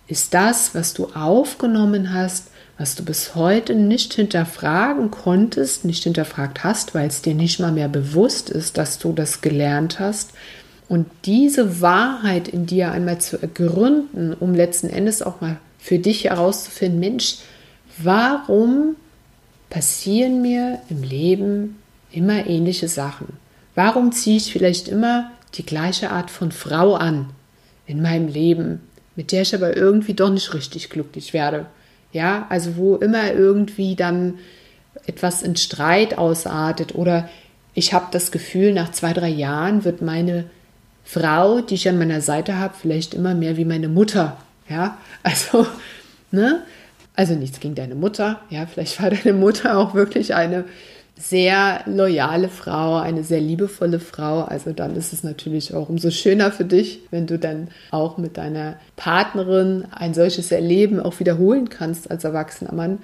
ist 0.07 0.35
das, 0.35 0.75
was 0.75 0.93
du 0.93 1.07
aufgenommen 1.15 2.13
hast, 2.13 2.49
was 2.79 2.95
du 2.95 3.05
bis 3.05 3.35
heute 3.35 3.75
nicht 3.75 4.15
hinterfragen 4.15 5.11
konntest, 5.11 5.85
nicht 5.85 6.05
hinterfragt 6.05 6.65
hast, 6.65 6.95
weil 6.95 7.09
es 7.09 7.23
dir 7.23 7.35
nicht 7.35 7.61
mal 7.61 7.73
mehr 7.73 7.89
bewusst 7.89 8.51
ist, 8.51 8.79
dass 8.79 8.99
du 8.99 9.13
das 9.13 9.43
gelernt 9.43 10.01
hast, 10.01 10.31
und 10.91 11.07
diese 11.25 11.81
Wahrheit 11.81 12.49
in 12.49 12.67
dir 12.67 12.91
einmal 12.91 13.21
zu 13.21 13.41
ergründen, 13.41 14.35
um 14.35 14.57
letzten 14.57 14.89
Endes 14.91 15.23
auch 15.23 15.41
mal 15.41 15.59
für 15.79 16.01
dich 16.01 16.25
herauszufinden, 16.25 16.99
Mensch, 16.99 17.37
warum 17.99 18.97
passieren 19.71 20.43
mir 20.43 20.81
im 20.89 21.05
Leben 21.05 21.81
immer 22.11 22.45
ähnliche 22.45 22.89
Sachen? 22.89 23.29
Warum 23.77 24.11
ziehe 24.11 24.39
ich 24.39 24.53
vielleicht 24.53 24.89
immer 24.89 25.31
die 25.55 25.65
gleiche 25.65 26.11
Art 26.11 26.29
von 26.29 26.51
Frau 26.51 26.97
an 26.97 27.31
in 27.87 28.03
meinem 28.03 28.27
Leben, 28.27 28.81
mit 29.15 29.31
der 29.31 29.43
ich 29.43 29.55
aber 29.55 29.77
irgendwie 29.77 30.15
doch 30.15 30.31
nicht 30.31 30.55
richtig 30.55 30.91
glücklich 30.91 31.33
werde? 31.33 31.67
Ja, 32.13 32.47
also 32.49 32.77
wo 32.77 32.97
immer 32.97 33.33
irgendwie 33.33 33.95
dann 33.95 34.41
etwas 35.07 35.43
in 35.43 35.55
Streit 35.55 36.19
ausartet 36.19 36.97
oder 36.97 37.29
ich 37.75 37.93
habe 37.93 38.07
das 38.11 38.33
Gefühl, 38.33 38.73
nach 38.73 38.91
zwei, 38.91 39.13
drei 39.13 39.29
Jahren 39.29 39.85
wird 39.85 40.03
meine 40.03 40.47
Frau, 41.05 41.61
die 41.61 41.75
ich 41.75 41.89
an 41.89 41.99
meiner 41.99 42.21
Seite 42.21 42.59
habe, 42.59 42.75
vielleicht 42.81 43.15
immer 43.15 43.35
mehr 43.35 43.57
wie 43.57 43.65
meine 43.65 43.89
Mutter. 43.89 44.37
Ja, 44.69 44.99
also, 45.23 45.67
ne? 46.31 46.63
Also 47.17 47.35
nichts 47.35 47.61
gegen 47.61 47.75
deine 47.75 47.97
Mutter. 47.97 48.41
Ja, 48.51 48.67
vielleicht 48.67 49.03
war 49.03 49.11
deine 49.11 49.33
Mutter 49.37 49.77
auch 49.77 49.95
wirklich 49.95 50.35
eine 50.35 50.65
sehr 51.21 51.83
loyale 51.85 52.49
Frau, 52.49 52.97
eine 52.97 53.25
sehr 53.25 53.41
liebevolle 53.41 54.01
Frau. 54.01 54.43
Also 54.43 54.73
dann 54.73 54.97
ist 54.97 55.13
es 55.13 55.23
natürlich 55.23 55.75
auch 55.75 55.89
umso 55.89 56.11
schöner 56.11 56.51
für 56.51 56.65
dich, 56.65 57.01
wenn 57.11 57.27
du 57.27 57.39
dann 57.39 57.69
auch 57.91 58.17
mit 58.17 58.39
deiner 58.39 58.77
Partnerin 58.97 59.85
ein 59.91 60.15
solches 60.15 60.51
Erleben 60.51 60.99
auch 60.99 61.21
wiederholen 61.21 61.69
kannst 61.69 62.11
als 62.11 62.25
erwachsener 62.25 62.73
Mann. 62.73 62.99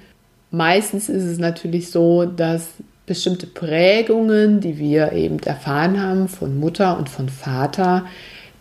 Meistens 0.51 1.09
ist 1.09 1.25
es 1.25 1.39
natürlich 1.39 1.91
so, 1.91 2.25
dass 2.25 2.69
bestimmte 3.07 3.47
Prägungen, 3.47 4.61
die 4.61 4.79
wir 4.79 5.13
eben 5.13 5.39
erfahren 5.41 6.03
haben 6.03 6.29
von 6.29 6.59
Mutter 6.59 6.99
und 6.99 7.09
von 7.09 7.29
Vater, 7.29 8.05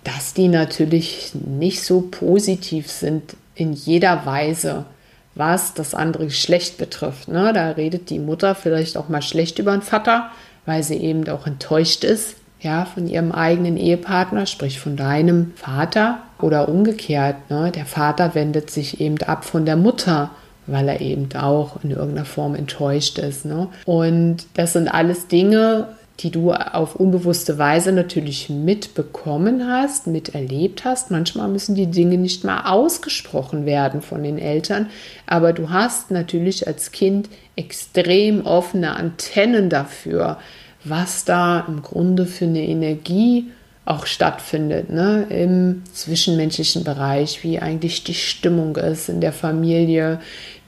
dass 0.03 0.33
die 0.33 0.47
natürlich 0.47 1.31
nicht 1.33 1.83
so 1.83 2.01
positiv 2.01 2.89
sind 2.89 3.35
in 3.55 3.73
jeder 3.73 4.25
Weise, 4.25 4.85
was 5.33 5.73
das 5.73 5.95
andere 5.95 6.25
Geschlecht 6.25 6.77
betrifft. 6.77 7.27
Ne? 7.27 7.51
Da 7.53 7.71
redet 7.71 8.09
die 8.09 8.19
Mutter 8.19 8.55
vielleicht 8.55 8.97
auch 8.97 9.09
mal 9.09 9.23
schlecht 9.23 9.59
über 9.59 9.71
den 9.71 9.81
Vater, 9.81 10.29
weil 10.65 10.83
sie 10.83 10.97
eben 10.97 11.27
auch 11.27 11.47
enttäuscht 11.47 12.03
ist, 12.03 12.35
ja, 12.61 12.85
von 12.85 13.07
ihrem 13.07 13.31
eigenen 13.31 13.77
Ehepartner, 13.77 14.45
sprich 14.45 14.79
von 14.79 14.95
deinem 14.95 15.53
Vater 15.55 16.19
oder 16.39 16.69
umgekehrt. 16.69 17.49
Ne? 17.49 17.71
Der 17.71 17.85
Vater 17.85 18.33
wendet 18.33 18.69
sich 18.69 19.01
eben 19.01 19.21
ab 19.23 19.43
von 19.43 19.65
der 19.65 19.75
Mutter 19.75 20.31
weil 20.67 20.87
er 20.89 21.01
eben 21.01 21.29
auch 21.35 21.83
in 21.83 21.91
irgendeiner 21.91 22.25
Form 22.25 22.55
enttäuscht 22.55 23.17
ist. 23.19 23.45
Ne? 23.45 23.67
Und 23.85 24.45
das 24.53 24.73
sind 24.73 24.87
alles 24.87 25.27
Dinge, 25.27 25.87
die 26.19 26.31
du 26.31 26.53
auf 26.53 26.95
unbewusste 26.95 27.57
Weise 27.57 27.91
natürlich 27.91 28.49
mitbekommen 28.49 29.67
hast, 29.67 30.07
miterlebt 30.07 30.85
hast. 30.85 31.11
Manchmal 31.11 31.49
müssen 31.49 31.75
die 31.75 31.87
Dinge 31.87 32.17
nicht 32.17 32.45
mal 32.45 32.71
ausgesprochen 32.71 33.65
werden 33.65 34.01
von 34.01 34.23
den 34.23 34.37
Eltern, 34.37 34.87
aber 35.27 35.51
du 35.51 35.69
hast 35.71 36.11
natürlich 36.11 36.67
als 36.67 36.91
Kind 36.91 37.29
extrem 37.57 38.45
offene 38.45 38.95
Antennen 38.95 39.69
dafür, 39.69 40.37
was 40.85 41.25
da 41.25 41.65
im 41.67 41.81
Grunde 41.81 42.25
für 42.25 42.45
eine 42.45 42.65
Energie 42.65 43.51
auch 43.83 44.07
stattfindet, 44.07 44.89
ne? 44.89 45.27
im 45.29 45.83
zwischenmenschlichen 45.93 46.83
Bereich, 46.83 47.43
wie 47.43 47.59
eigentlich 47.59 48.03
die 48.03 48.15
Stimmung 48.15 48.75
ist 48.77 49.09
in 49.09 49.21
der 49.21 49.33
Familie, 49.33 50.19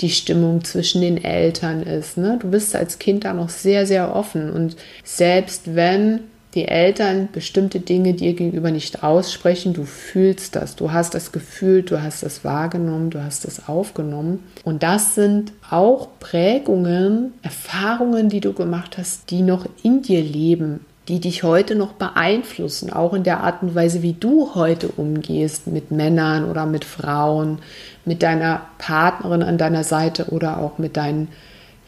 die 0.02 0.10
Stimmung 0.10 0.64
zwischen 0.64 1.02
den 1.02 1.24
Eltern 1.24 1.84
ist. 1.84 2.18
Ne? 2.18 2.38
Du 2.40 2.50
bist 2.50 2.76
als 2.76 3.00
Kind 3.00 3.26
da 3.26 3.34
noch 3.34 3.50
sehr, 3.50 3.86
sehr 3.86 4.16
offen 4.16 4.52
und 4.52 4.76
selbst 5.04 5.76
wenn 5.76 6.22
die 6.58 6.68
Eltern 6.68 7.30
bestimmte 7.32 7.80
Dinge 7.80 8.14
dir 8.14 8.34
gegenüber 8.34 8.72
nicht 8.72 9.04
aussprechen, 9.04 9.74
du 9.74 9.84
fühlst 9.84 10.56
das, 10.56 10.76
du 10.76 10.92
hast 10.92 11.14
das 11.14 11.32
Gefühl, 11.32 11.84
du 11.84 12.02
hast 12.02 12.24
das 12.24 12.44
wahrgenommen, 12.44 13.12
du 13.12 13.24
hast 13.24 13.46
das 13.46 13.68
aufgenommen. 13.68 14.44
Und 14.64 14.82
das 14.82 15.14
sind 15.14 15.54
auch 15.70 16.08
Prägungen, 16.20 17.34
Erfahrungen, 17.44 18.30
die 18.30 18.40
du 18.40 18.54
gemacht 18.54 18.98
hast, 18.98 19.30
die 19.30 19.42
noch 19.44 19.68
in 19.84 20.02
dir 20.02 20.22
leben, 20.22 20.80
die 21.08 21.20
dich 21.20 21.44
heute 21.44 21.76
noch 21.76 21.94
beeinflussen, 21.94 22.92
auch 22.92 23.14
in 23.14 23.24
der 23.24 23.42
Art 23.42 23.62
und 23.62 23.76
Weise, 23.76 24.02
wie 24.02 24.14
du 24.14 24.56
heute 24.56 24.88
umgehst 24.88 25.68
mit 25.68 25.92
Männern 25.92 26.50
oder 26.50 26.66
mit 26.66 26.86
Frauen, 26.86 27.60
mit 28.08 28.24
deiner 28.24 28.62
Partnerin 28.78 29.44
an 29.44 29.58
deiner 29.58 29.84
Seite 29.84 30.26
oder 30.32 30.60
auch 30.60 30.78
mit 30.78 30.98
deinen, 30.98 31.28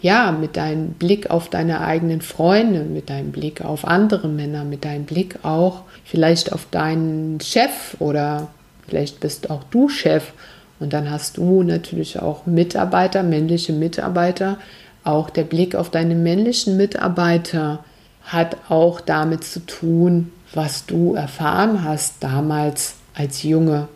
ja, 0.01 0.31
mit 0.31 0.57
deinem 0.57 0.91
Blick 0.91 1.31
auf 1.31 1.49
deine 1.49 1.81
eigenen 1.81 2.21
Freunde, 2.21 2.81
mit 2.81 3.09
deinem 3.09 3.31
Blick 3.31 3.63
auf 3.63 3.87
andere 3.87 4.27
Männer, 4.27 4.65
mit 4.65 4.85
deinem 4.85 5.05
Blick 5.05 5.39
auch 5.43 5.83
vielleicht 6.03 6.51
auf 6.51 6.67
deinen 6.69 7.39
Chef 7.39 7.95
oder 7.99 8.49
vielleicht 8.87 9.21
bist 9.21 9.49
auch 9.49 9.63
du 9.71 9.87
Chef 9.87 10.33
und 10.79 10.93
dann 10.93 11.09
hast 11.09 11.37
du 11.37 11.63
natürlich 11.63 12.21
auch 12.21 12.45
Mitarbeiter, 12.45 13.23
männliche 13.23 13.73
Mitarbeiter, 13.73 14.57
auch 15.05 15.29
der 15.29 15.43
Blick 15.43 15.75
auf 15.75 15.89
deine 15.89 16.15
männlichen 16.15 16.75
Mitarbeiter 16.75 17.83
hat 18.23 18.57
auch 18.69 18.99
damit 18.99 19.45
zu 19.45 19.65
tun, 19.65 20.31
was 20.53 20.85
du 20.85 21.15
erfahren 21.15 21.83
hast 21.83 22.15
damals 22.19 22.95
als 23.13 23.43
Junge. 23.43 23.87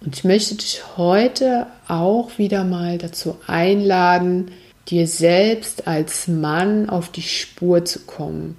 Und 0.00 0.16
ich 0.16 0.24
möchte 0.24 0.54
dich 0.54 0.82
heute 0.96 1.66
auch 1.88 2.38
wieder 2.38 2.64
mal 2.64 2.98
dazu 2.98 3.36
einladen, 3.46 4.52
dir 4.88 5.06
selbst 5.06 5.86
als 5.86 6.28
Mann 6.28 6.88
auf 6.88 7.10
die 7.10 7.22
Spur 7.22 7.84
zu 7.84 8.00
kommen. 8.00 8.56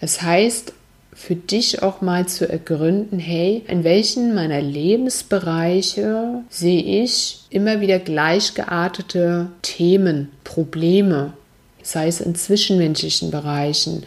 Das 0.00 0.22
heißt, 0.22 0.74
für 1.14 1.36
dich 1.36 1.82
auch 1.82 2.00
mal 2.00 2.26
zu 2.26 2.48
ergründen, 2.48 3.18
hey, 3.18 3.62
in 3.68 3.84
welchen 3.84 4.34
meiner 4.34 4.60
Lebensbereiche 4.60 6.42
sehe 6.48 7.04
ich 7.04 7.40
immer 7.50 7.80
wieder 7.80 7.98
gleichgeartete 7.98 9.48
Themen, 9.62 10.30
Probleme, 10.42 11.34
sei 11.82 12.08
es 12.08 12.20
in 12.20 12.34
zwischenmenschlichen 12.34 13.30
Bereichen, 13.30 14.04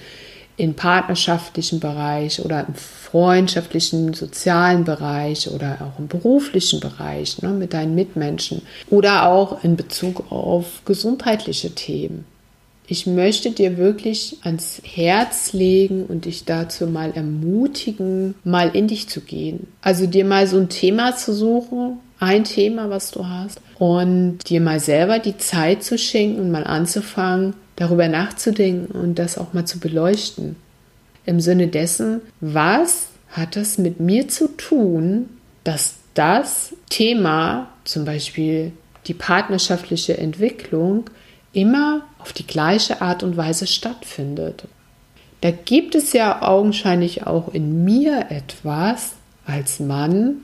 im 0.58 0.74
partnerschaftlichen 0.74 1.80
Bereich 1.80 2.44
oder 2.44 2.66
im 2.68 2.76
freundschaftlichen, 2.76 4.14
sozialen 4.14 4.84
Bereich 4.84 5.50
oder 5.50 5.78
auch 5.82 6.00
im 6.00 6.08
beruflichen 6.08 6.80
Bereich 6.80 7.42
ne, 7.42 7.50
mit 7.50 7.74
deinen 7.74 7.96
Mitmenschen 7.96 8.62
oder 8.90 9.28
auch 9.28 9.64
in 9.64 9.76
Bezug 9.76 10.32
auf 10.32 10.82
gesundheitliche 10.86 11.72
Themen. 11.72 12.26
Ich 12.88 13.08
möchte 13.08 13.50
dir 13.50 13.78
wirklich 13.78 14.38
ans 14.44 14.80
Herz 14.84 15.54
legen 15.54 16.06
und 16.06 16.26
dich 16.26 16.46
dazu 16.46 16.86
mal 16.86 17.12
ermutigen, 17.16 18.36
mal 18.44 18.76
in 18.76 18.88
dich 18.88 19.10
zu 19.10 19.22
gehen. 19.22 19.68
Also 19.82 20.06
dir 20.06 20.24
mal 20.24 20.46
so 20.46 20.58
ein 20.58 20.70
Thema 20.70 21.16
zu 21.16 21.34
suchen, 21.34 22.00
ein 22.20 22.44
Thema, 22.44 22.90
was 22.90 23.12
du 23.12 23.28
hast, 23.28 23.60
und 23.80 24.40
dir 24.48 24.62
mal 24.62 24.80
selber 24.80 25.20
die 25.20 25.38
Zeit 25.38 25.84
zu 25.84 25.98
schenken 25.98 26.40
und 26.40 26.52
mal 26.52 26.64
anzufangen, 26.64 27.56
darüber 27.76 28.08
nachzudenken 28.08 28.92
und 28.98 29.20
das 29.20 29.38
auch 29.38 29.54
mal 29.54 29.66
zu 29.66 29.80
beleuchten. 29.80 30.56
Im 31.26 31.40
Sinne 31.40 31.68
dessen, 31.68 32.22
was 32.40 33.08
hat 33.30 33.56
das 33.56 33.78
mit 33.78 34.00
mir 34.00 34.28
zu 34.28 34.48
tun, 34.56 35.30
dass 35.64 35.96
das 36.14 36.74
Thema, 36.90 37.68
zum 37.84 38.06
Beispiel 38.06 38.72
die 39.08 39.14
partnerschaftliche 39.14 40.18
Entwicklung, 40.18 41.10
immer 41.54 42.02
auf 42.20 42.34
die 42.34 42.48
gleiche 42.48 43.02
Art 43.02 43.24
und 43.24 43.38
Weise 43.38 43.68
stattfindet. 43.68 44.66
Da 45.42 45.52
gibt 45.52 45.96
es 45.96 46.14
ja 46.14 46.42
augenscheinlich 46.42 47.28
auch 47.28 47.54
in 47.54 47.84
mir 47.84 48.28
etwas 48.30 49.12
als 49.46 49.80
Mann, 49.80 50.38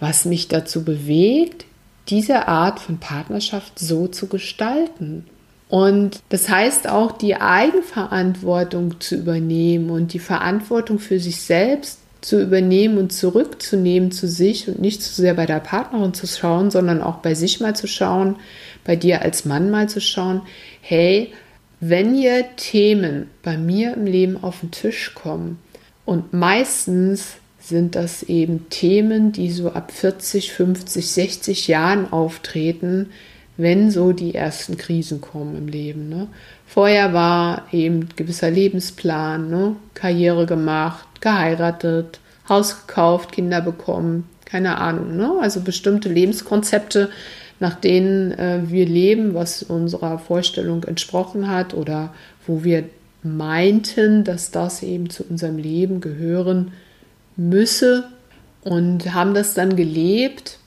was 0.00 0.24
mich 0.24 0.48
dazu 0.48 0.84
bewegt, 0.84 1.64
diese 2.08 2.48
Art 2.48 2.80
von 2.80 2.98
Partnerschaft 2.98 3.78
so 3.78 4.08
zu 4.08 4.26
gestalten. 4.26 5.26
Und 5.72 6.20
das 6.28 6.50
heißt 6.50 6.86
auch, 6.86 7.12
die 7.12 7.36
Eigenverantwortung 7.36 9.00
zu 9.00 9.16
übernehmen 9.16 9.88
und 9.88 10.12
die 10.12 10.18
Verantwortung 10.18 10.98
für 10.98 11.18
sich 11.18 11.40
selbst 11.40 11.98
zu 12.20 12.42
übernehmen 12.42 12.98
und 12.98 13.10
zurückzunehmen 13.10 14.12
zu 14.12 14.28
sich 14.28 14.68
und 14.68 14.82
nicht 14.82 15.02
zu 15.02 15.14
sehr 15.14 15.32
bei 15.32 15.46
der 15.46 15.60
Partnerin 15.60 16.12
zu 16.12 16.26
schauen, 16.26 16.70
sondern 16.70 17.00
auch 17.00 17.20
bei 17.20 17.32
sich 17.32 17.60
mal 17.60 17.74
zu 17.74 17.86
schauen, 17.86 18.36
bei 18.84 18.96
dir 18.96 19.22
als 19.22 19.46
Mann 19.46 19.70
mal 19.70 19.88
zu 19.88 20.02
schauen, 20.02 20.42
hey, 20.82 21.32
wenn 21.80 22.14
hier 22.14 22.44
Themen 22.56 23.30
bei 23.42 23.56
mir 23.56 23.94
im 23.94 24.04
Leben 24.04 24.44
auf 24.44 24.60
den 24.60 24.72
Tisch 24.72 25.14
kommen 25.14 25.58
und 26.04 26.34
meistens 26.34 27.36
sind 27.58 27.94
das 27.94 28.24
eben 28.24 28.68
Themen, 28.68 29.32
die 29.32 29.50
so 29.50 29.70
ab 29.72 29.90
40, 29.90 30.52
50, 30.52 31.08
60 31.08 31.66
Jahren 31.68 32.12
auftreten, 32.12 33.08
wenn 33.56 33.90
so 33.90 34.12
die 34.12 34.34
ersten 34.34 34.76
Krisen 34.76 35.20
kommen 35.20 35.56
im 35.56 35.68
Leben. 35.68 36.08
Ne? 36.08 36.28
Vorher 36.66 37.12
war 37.12 37.66
eben 37.72 38.08
gewisser 38.16 38.50
Lebensplan, 38.50 39.50
ne? 39.50 39.76
Karriere 39.94 40.46
gemacht, 40.46 41.06
geheiratet, 41.20 42.18
Haus 42.48 42.86
gekauft, 42.86 43.32
Kinder 43.32 43.60
bekommen, 43.60 44.28
keine 44.44 44.78
Ahnung. 44.78 45.16
Ne? 45.16 45.32
Also 45.40 45.60
bestimmte 45.60 46.08
Lebenskonzepte, 46.08 47.10
nach 47.60 47.74
denen 47.74 48.32
äh, 48.32 48.60
wir 48.66 48.86
leben, 48.86 49.34
was 49.34 49.62
unserer 49.62 50.18
Vorstellung 50.18 50.84
entsprochen 50.84 51.48
hat 51.48 51.74
oder 51.74 52.12
wo 52.46 52.64
wir 52.64 52.84
meinten, 53.22 54.24
dass 54.24 54.50
das 54.50 54.82
eben 54.82 55.10
zu 55.10 55.24
unserem 55.28 55.58
Leben 55.58 56.00
gehören 56.00 56.72
müsse 57.36 58.08
und 58.62 59.14
haben 59.14 59.34
das 59.34 59.54
dann 59.54 59.76
gelebt 59.76 60.58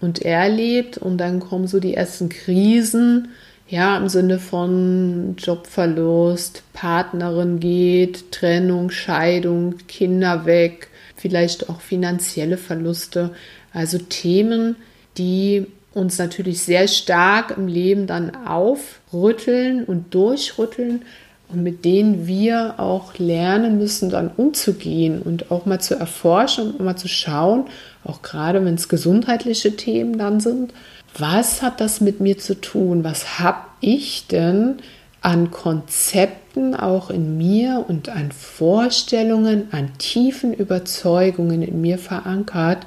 und 0.00 0.22
erlebt 0.22 0.98
und 0.98 1.18
dann 1.18 1.40
kommen 1.40 1.66
so 1.66 1.80
die 1.80 1.94
ersten 1.94 2.28
Krisen, 2.28 3.28
ja, 3.68 3.98
im 3.98 4.08
Sinne 4.08 4.38
von 4.38 5.36
Jobverlust, 5.36 6.62
Partnerin 6.72 7.60
geht, 7.60 8.32
Trennung, 8.32 8.90
Scheidung, 8.90 9.74
Kinder 9.88 10.46
weg, 10.46 10.88
vielleicht 11.16 11.68
auch 11.68 11.80
finanzielle 11.80 12.56
Verluste, 12.56 13.30
also 13.72 13.98
Themen, 13.98 14.76
die 15.18 15.66
uns 15.92 16.18
natürlich 16.18 16.62
sehr 16.62 16.88
stark 16.88 17.56
im 17.56 17.66
Leben 17.66 18.06
dann 18.06 18.34
aufrütteln 18.46 19.84
und 19.84 20.14
durchrütteln 20.14 21.02
und 21.48 21.62
mit 21.62 21.84
denen 21.84 22.26
wir 22.26 22.74
auch 22.78 23.18
lernen 23.18 23.78
müssen, 23.78 24.10
dann 24.10 24.30
umzugehen 24.36 25.22
und 25.22 25.50
auch 25.50 25.66
mal 25.66 25.80
zu 25.80 25.94
erforschen 25.94 26.72
und 26.72 26.84
mal 26.84 26.96
zu 26.96 27.08
schauen, 27.08 27.66
auch 28.08 28.22
gerade 28.22 28.64
wenn 28.64 28.74
es 28.74 28.88
gesundheitliche 28.88 29.76
Themen 29.76 30.18
dann 30.18 30.40
sind, 30.40 30.72
was 31.16 31.62
hat 31.62 31.80
das 31.80 32.00
mit 32.00 32.20
mir 32.20 32.38
zu 32.38 32.60
tun? 32.60 33.04
Was 33.04 33.38
habe 33.38 33.60
ich 33.80 34.26
denn 34.26 34.76
an 35.20 35.50
Konzepten 35.50 36.74
auch 36.74 37.10
in 37.10 37.36
mir 37.36 37.84
und 37.88 38.08
an 38.08 38.32
Vorstellungen, 38.32 39.68
an 39.72 39.90
tiefen 39.98 40.54
Überzeugungen 40.54 41.62
in 41.62 41.80
mir 41.80 41.98
verankert, 41.98 42.86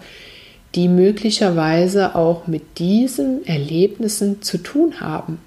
die 0.76 0.88
möglicherweise 0.88 2.16
auch 2.16 2.48
mit 2.48 2.80
diesen 2.80 3.46
Erlebnissen 3.46 4.42
zu 4.42 4.58
tun 4.58 5.02
haben? 5.02 5.40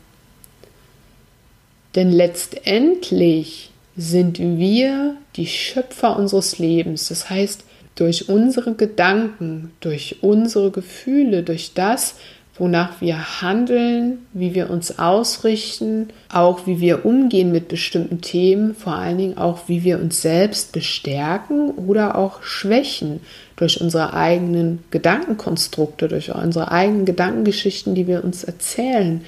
Denn 1.95 2.13
letztendlich 2.13 3.71
sind 3.97 4.39
wir 4.39 5.17
die 5.37 5.47
Schöpfer 5.47 6.17
unseres 6.17 6.59
Lebens. 6.59 7.09
Das 7.09 7.31
heißt, 7.31 7.65
durch 7.94 8.28
unsere 8.28 8.74
Gedanken, 8.74 9.70
durch 9.80 10.16
unsere 10.20 10.70
Gefühle, 10.70 11.42
durch 11.42 11.74
das, 11.74 12.16
wonach 12.57 13.00
wir 13.00 13.42
handeln, 13.42 14.26
wie 14.33 14.54
wir 14.54 14.70
uns 14.70 14.98
ausrichten, 14.98 16.09
auch 16.33 16.66
wie 16.66 16.80
wir 16.80 17.04
umgehen 17.04 17.50
mit 17.50 17.68
bestimmten 17.68 18.20
Themen, 18.20 18.74
vor 18.74 18.94
allen 18.94 19.18
Dingen 19.18 19.38
auch 19.38 19.68
wie 19.68 19.83
wir 19.83 19.98
uns 19.98 20.22
selbst 20.22 20.72
bestärken 20.72 21.70
oder 21.70 22.16
auch 22.16 22.42
schwächen 22.42 23.20
durch 23.57 23.80
unsere 23.80 24.14
eigenen 24.14 24.80
Gedankenkonstrukte, 24.90 26.09
durch 26.09 26.33
unsere 26.35 26.70
eigenen 26.70 27.04
Gedankengeschichten, 27.04 27.94
die 27.94 28.07
wir 28.07 28.22
uns 28.22 28.44
erzählen, 28.44 29.22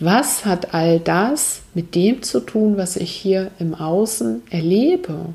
Was 0.00 0.44
hat 0.44 0.74
all 0.74 1.00
das 1.00 1.62
mit 1.74 1.96
dem 1.96 2.22
zu 2.22 2.38
tun, 2.40 2.76
was 2.76 2.96
ich 2.96 3.10
hier 3.10 3.50
im 3.58 3.74
Außen 3.74 4.42
erlebe? 4.48 5.34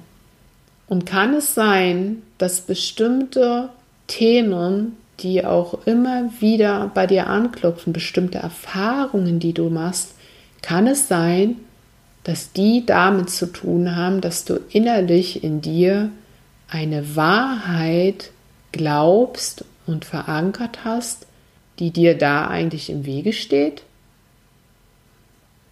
Und 0.94 1.08
kann 1.08 1.34
es 1.34 1.56
sein, 1.56 2.22
dass 2.38 2.62
bestimmte 2.62 3.70
Themen, 4.06 4.96
die 5.22 5.44
auch 5.44 5.88
immer 5.88 6.30
wieder 6.40 6.92
bei 6.94 7.08
dir 7.08 7.26
anklopfen, 7.26 7.94
bestimmte 7.94 8.38
Erfahrungen, 8.38 9.40
die 9.40 9.54
du 9.54 9.72
machst, 9.72 10.14
kann 10.62 10.86
es 10.86 11.08
sein, 11.08 11.56
dass 12.24 12.54
die 12.54 12.86
damit 12.86 13.32
zu 13.32 13.48
tun 13.48 13.96
haben, 13.96 14.22
dass 14.22 14.46
du 14.46 14.60
innerlich 14.70 15.44
in 15.44 15.62
dir 15.62 16.12
eine 16.68 17.16
Wahrheit 17.16 18.30
glaubst 18.72 19.66
und 19.88 20.06
verankert 20.06 20.86
hast, 20.86 21.26
die 21.80 21.90
dir 21.90 22.16
da 22.16 22.46
eigentlich 22.46 22.92
im 22.92 23.08
Wege 23.08 23.34
steht? 23.34 23.82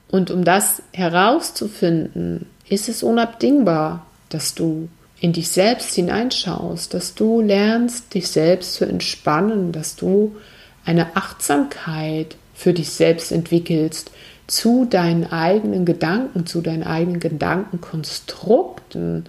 Und 0.09 0.31
um 0.31 0.43
das 0.43 0.81
herauszufinden, 0.93 2.47
ist 2.67 2.89
es 2.89 3.03
unabdingbar, 3.03 4.03
dass 4.29 4.55
du 4.55 4.89
in 5.21 5.31
dich 5.33 5.49
selbst 5.49 5.93
hineinschaust, 5.93 6.93
dass 6.93 7.13
du 7.13 7.41
lernst, 7.41 8.13
dich 8.15 8.27
selbst 8.27 8.73
zu 8.73 8.85
entspannen, 8.85 9.71
dass 9.71 9.95
du 9.95 10.35
eine 10.83 11.15
Achtsamkeit 11.15 12.35
für 12.55 12.73
dich 12.73 12.89
selbst 12.89 13.31
entwickelst 13.31 14.09
zu 14.47 14.85
deinen 14.85 15.31
eigenen 15.31 15.85
Gedanken, 15.85 16.47
zu 16.47 16.61
deinen 16.61 16.83
eigenen 16.83 17.19
Gedankenkonstrukten. 17.19 19.25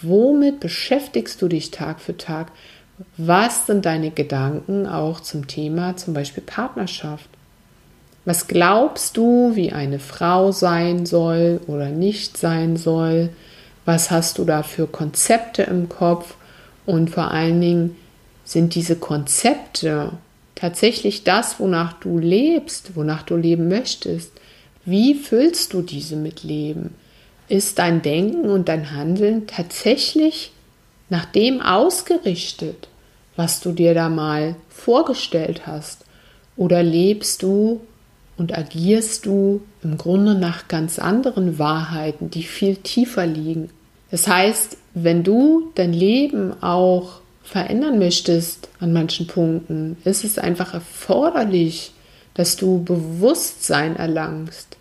Womit 0.00 0.60
beschäftigst 0.60 1.42
du 1.42 1.48
dich 1.48 1.72
Tag 1.72 2.00
für 2.00 2.16
Tag? 2.16 2.52
Was 3.16 3.66
sind 3.66 3.86
deine 3.86 4.12
Gedanken 4.12 4.86
auch 4.86 5.18
zum 5.18 5.48
Thema 5.48 5.96
zum 5.96 6.14
Beispiel 6.14 6.44
Partnerschaft? 6.44 7.28
Was 8.24 8.46
glaubst 8.46 9.16
du, 9.16 9.56
wie 9.56 9.72
eine 9.72 9.98
Frau 9.98 10.52
sein 10.52 11.06
soll 11.06 11.60
oder 11.66 11.88
nicht 11.88 12.36
sein 12.36 12.76
soll? 12.76 13.30
Was 13.88 14.10
hast 14.10 14.36
du 14.36 14.44
da 14.44 14.62
für 14.62 14.86
Konzepte 14.86 15.62
im 15.62 15.88
Kopf? 15.88 16.34
Und 16.84 17.08
vor 17.08 17.30
allen 17.30 17.58
Dingen 17.58 17.96
sind 18.44 18.74
diese 18.74 18.96
Konzepte 18.96 20.12
tatsächlich 20.54 21.24
das, 21.24 21.58
wonach 21.58 21.94
du 21.94 22.18
lebst, 22.18 22.96
wonach 22.96 23.22
du 23.22 23.36
leben 23.36 23.68
möchtest? 23.68 24.32
Wie 24.84 25.14
füllst 25.14 25.72
du 25.72 25.80
diese 25.80 26.16
mit 26.16 26.42
Leben? 26.42 26.96
Ist 27.48 27.78
dein 27.78 28.02
Denken 28.02 28.50
und 28.50 28.68
dein 28.68 28.92
Handeln 28.92 29.46
tatsächlich 29.46 30.52
nach 31.08 31.24
dem 31.24 31.62
ausgerichtet, 31.62 32.88
was 33.36 33.60
du 33.60 33.72
dir 33.72 33.94
da 33.94 34.10
mal 34.10 34.56
vorgestellt 34.68 35.66
hast? 35.66 36.04
Oder 36.58 36.82
lebst 36.82 37.42
du 37.42 37.80
und 38.36 38.52
agierst 38.52 39.24
du 39.24 39.62
im 39.82 39.96
Grunde 39.96 40.34
nach 40.34 40.68
ganz 40.68 40.98
anderen 40.98 41.58
Wahrheiten, 41.58 42.28
die 42.28 42.42
viel 42.42 42.76
tiefer 42.76 43.24
liegen? 43.24 43.70
Das 44.10 44.26
heißt, 44.26 44.76
wenn 44.94 45.22
du 45.22 45.70
dein 45.74 45.92
Leben 45.92 46.62
auch 46.62 47.20
verändern 47.42 47.98
möchtest 47.98 48.68
an 48.80 48.92
manchen 48.92 49.26
Punkten, 49.26 49.96
ist 50.04 50.24
es 50.24 50.38
einfach 50.38 50.74
erforderlich, 50.74 51.92
dass 52.34 52.56
du 52.56 52.82
Bewusstsein 52.84 53.96
erlangst. 53.96 54.76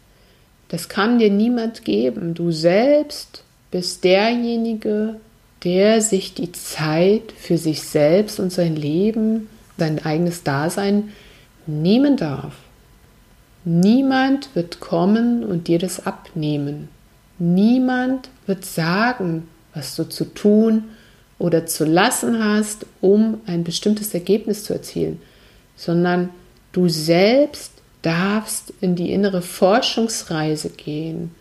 Das 0.70 0.90
kann 0.90 1.20
dir 1.20 1.32
niemand 1.32 1.86
geben. 1.86 2.34
Du 2.34 2.52
selbst 2.52 3.44
bist 3.72 4.04
derjenige, 4.04 5.16
der 5.64 6.02
sich 6.02 6.34
die 6.34 6.52
Zeit 6.52 7.32
für 7.38 7.58
sich 7.58 7.82
selbst 7.82 8.40
und 8.40 8.52
sein 8.52 8.76
Leben, 8.76 9.50
sein 9.78 10.04
eigenes 10.06 10.44
Dasein 10.44 11.14
nehmen 11.66 12.18
darf. 12.18 12.54
Niemand 13.66 14.50
wird 14.56 14.80
kommen 14.80 15.44
und 15.44 15.68
dir 15.68 15.80
das 15.80 16.06
abnehmen. 16.06 16.90
Niemand 17.40 18.30
wird 18.46 18.66
sagen, 18.66 19.48
was 19.74 19.96
du 19.96 20.04
zu 20.04 20.26
tun 20.26 20.86
oder 21.40 21.66
zu 21.66 21.86
lassen 21.86 22.44
hast, 22.44 22.86
um 23.02 23.42
ein 23.46 23.64
bestimmtes 23.64 24.14
Ergebnis 24.14 24.64
zu 24.64 24.74
erzielen, 24.74 25.22
sondern 25.76 26.30
du 26.72 26.90
selbst 26.90 27.74
darfst 28.02 28.74
in 28.82 28.96
die 28.96 29.12
innere 29.12 29.42
Forschungsreise 29.42 30.70
gehen. 30.70 31.32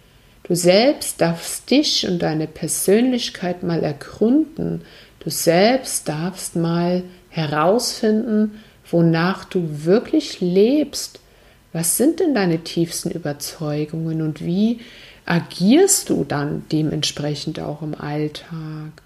Du 0.42 0.54
selbst 0.54 1.20
darfst 1.20 1.70
dich 1.70 2.06
und 2.06 2.20
deine 2.20 2.46
Persönlichkeit 2.46 3.62
mal 3.62 3.82
ergründen. 3.82 4.82
Du 5.20 5.30
selbst 5.30 6.08
darfst 6.08 6.54
mal 6.54 7.02
herausfinden, 7.30 8.60
wonach 8.90 9.44
du 9.44 9.84
wirklich 9.84 10.40
lebst. 10.40 11.20
Was 11.72 11.96
sind 11.96 12.20
denn 12.20 12.34
deine 12.34 12.60
tiefsten 12.60 13.10
Überzeugungen 13.10 14.22
und 14.22 14.44
wie 14.44 14.80
agierst 15.26 16.08
du 16.08 16.24
dann 16.24 16.64
dementsprechend 16.72 17.60
auch 17.60 17.82
im 17.82 17.94
Alltag? 17.94 19.02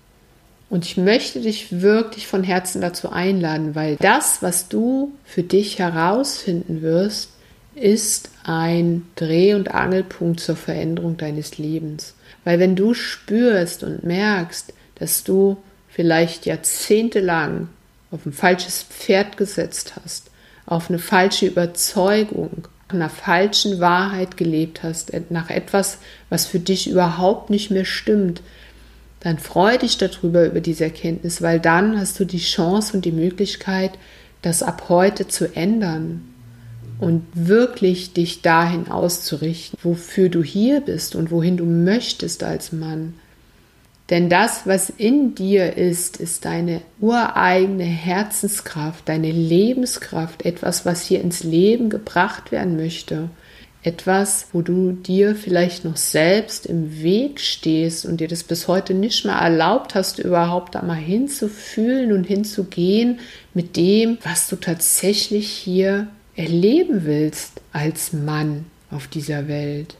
Und 0.68 0.84
ich 0.84 0.96
möchte 0.96 1.40
dich 1.40 1.80
wirklich 1.80 2.28
von 2.28 2.44
Herzen 2.44 2.80
dazu 2.80 3.10
einladen, 3.10 3.74
weil 3.74 3.96
das, 3.96 4.40
was 4.40 4.68
du 4.68 5.12
für 5.24 5.42
dich 5.42 5.80
herausfinden 5.80 6.80
wirst, 6.80 7.30
ist 7.74 8.30
ein 8.44 9.06
Dreh- 9.16 9.54
und 9.54 9.74
Angelpunkt 9.74 10.38
zur 10.38 10.54
Veränderung 10.56 11.16
deines 11.16 11.58
Lebens. 11.58 12.14
Weil 12.44 12.60
wenn 12.60 12.76
du 12.76 12.94
spürst 12.94 13.82
und 13.82 14.04
merkst, 14.04 14.72
dass 14.94 15.24
du 15.24 15.56
vielleicht 15.88 16.46
jahrzehntelang 16.46 17.68
auf 18.10 18.26
ein 18.26 18.32
falsches 18.32 18.84
Pferd 18.84 19.36
gesetzt 19.36 19.94
hast, 20.02 20.30
auf 20.66 20.88
eine 20.88 20.98
falsche 20.98 21.46
Überzeugung, 21.46 22.68
einer 22.92 23.08
falschen 23.08 23.80
Wahrheit 23.80 24.36
gelebt 24.36 24.82
hast, 24.82 25.12
nach 25.30 25.50
etwas, 25.50 25.98
was 26.28 26.46
für 26.46 26.58
dich 26.58 26.88
überhaupt 26.88 27.50
nicht 27.50 27.70
mehr 27.70 27.84
stimmt, 27.84 28.42
dann 29.20 29.38
freu 29.38 29.76
dich 29.76 29.98
darüber, 29.98 30.46
über 30.46 30.60
diese 30.60 30.84
Erkenntnis, 30.84 31.42
weil 31.42 31.60
dann 31.60 31.98
hast 31.98 32.18
du 32.18 32.24
die 32.24 32.38
Chance 32.38 32.94
und 32.94 33.04
die 33.04 33.12
Möglichkeit, 33.12 33.92
das 34.42 34.62
ab 34.62 34.84
heute 34.88 35.28
zu 35.28 35.54
ändern 35.54 36.22
und 36.98 37.24
wirklich 37.34 38.12
dich 38.12 38.42
dahin 38.42 38.88
auszurichten, 38.88 39.78
wofür 39.82 40.28
du 40.28 40.42
hier 40.42 40.80
bist 40.80 41.14
und 41.14 41.30
wohin 41.30 41.56
du 41.56 41.64
möchtest 41.64 42.42
als 42.42 42.72
Mann. 42.72 43.14
Denn 44.10 44.28
das, 44.28 44.66
was 44.66 44.90
in 44.90 45.36
dir 45.36 45.76
ist, 45.76 46.16
ist 46.16 46.44
deine 46.44 46.82
ureigene 47.00 47.84
Herzenskraft, 47.84 49.08
deine 49.08 49.30
Lebenskraft, 49.30 50.44
etwas, 50.44 50.84
was 50.84 51.06
hier 51.06 51.20
ins 51.20 51.44
Leben 51.44 51.90
gebracht 51.90 52.50
werden 52.50 52.76
möchte. 52.76 53.30
Etwas, 53.82 54.48
wo 54.52 54.62
du 54.62 54.92
dir 54.92 55.36
vielleicht 55.36 55.84
noch 55.84 55.96
selbst 55.96 56.66
im 56.66 57.02
Weg 57.02 57.40
stehst 57.40 58.04
und 58.04 58.20
dir 58.20 58.26
das 58.26 58.42
bis 58.42 58.66
heute 58.66 58.94
nicht 58.94 59.24
mehr 59.24 59.36
erlaubt 59.36 59.94
hast, 59.94 60.18
überhaupt 60.18 60.74
da 60.74 60.82
mal 60.82 60.94
hinzufühlen 60.94 62.12
und 62.12 62.24
hinzugehen 62.24 63.20
mit 63.54 63.76
dem, 63.76 64.18
was 64.24 64.48
du 64.48 64.56
tatsächlich 64.56 65.48
hier 65.48 66.08
erleben 66.34 67.04
willst 67.04 67.60
als 67.72 68.12
Mann 68.12 68.66
auf 68.90 69.06
dieser 69.06 69.46
Welt. 69.46 69.94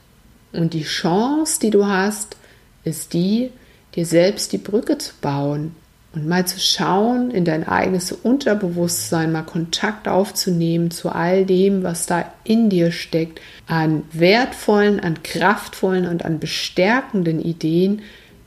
Und 0.51 0.73
die 0.73 0.83
Chance, 0.83 1.59
die 1.61 1.69
du 1.69 1.87
hast, 1.87 2.35
ist 2.83 3.13
die, 3.13 3.51
dir 3.95 4.05
selbst 4.05 4.53
die 4.53 4.57
Brücke 4.57 4.97
zu 4.97 5.13
bauen 5.21 5.75
und 6.13 6.27
mal 6.27 6.45
zu 6.45 6.59
schauen, 6.59 7.31
in 7.31 7.45
dein 7.45 7.67
eigenes 7.67 8.11
Unterbewusstsein 8.11 9.31
mal 9.31 9.43
Kontakt 9.43 10.07
aufzunehmen 10.07 10.91
zu 10.91 11.09
all 11.09 11.45
dem, 11.45 11.83
was 11.83 12.05
da 12.05 12.25
in 12.43 12.69
dir 12.69 12.91
steckt, 12.91 13.39
an 13.67 14.03
wertvollen, 14.11 14.99
an 14.99 15.23
kraftvollen 15.23 16.07
und 16.07 16.25
an 16.25 16.39
bestärkenden 16.39 17.39
Ideen, 17.39 18.01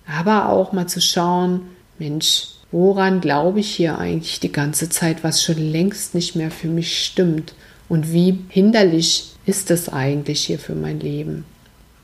aber 0.07 0.51
auch 0.51 0.73
mal 0.73 0.87
zu 0.87 1.01
schauen, 1.01 1.63
Mensch, 1.99 2.49
woran 2.71 3.21
glaube 3.21 3.61
ich 3.61 3.75
hier 3.75 3.99
eigentlich 3.99 4.41
die 4.41 4.53
ganze 4.53 4.91
Zeit, 4.91 5.25
was 5.25 5.43
schon 5.43 5.59
längst 5.59 6.15
nicht 6.15 6.37
mehr 6.37 6.51
für 6.51 6.69
mich 6.69 7.05
stimmt 7.05 7.55
und 7.89 8.13
wie 8.13 8.41
hinderlich 8.49 9.31
ist 9.47 9.71
es 9.71 9.89
eigentlich 9.89 10.45
hier 10.45 10.59
für 10.59 10.75
mein 10.75 11.01
Leben. 11.01 11.45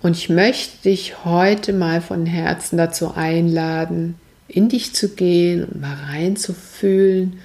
Und 0.02 0.16
ich 0.16 0.28
möchte 0.28 0.82
dich 0.84 1.24
heute 1.24 1.72
mal 1.72 2.00
von 2.00 2.24
Herzen 2.26 2.78
dazu 2.78 3.14
einladen, 3.14 4.14
in 4.48 4.68
dich 4.68 4.94
zu 4.94 5.10
gehen 5.10 5.64
und 5.64 5.80
mal 5.80 5.94
reinzufühlen, 5.94 7.38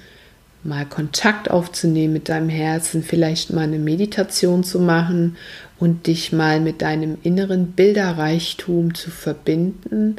mal 0.64 0.86
Kontakt 0.86 1.50
aufzunehmen 1.50 2.12
mit 2.14 2.28
deinem 2.28 2.48
Herzen, 2.48 3.02
vielleicht 3.02 3.52
mal 3.52 3.62
eine 3.62 3.78
Meditation 3.78 4.64
zu 4.64 4.80
machen 4.80 5.36
und 5.78 6.06
dich 6.06 6.32
mal 6.32 6.60
mit 6.60 6.82
deinem 6.82 7.18
inneren 7.22 7.72
Bilderreichtum 7.72 8.94
zu 8.94 9.10
verbinden 9.10 10.16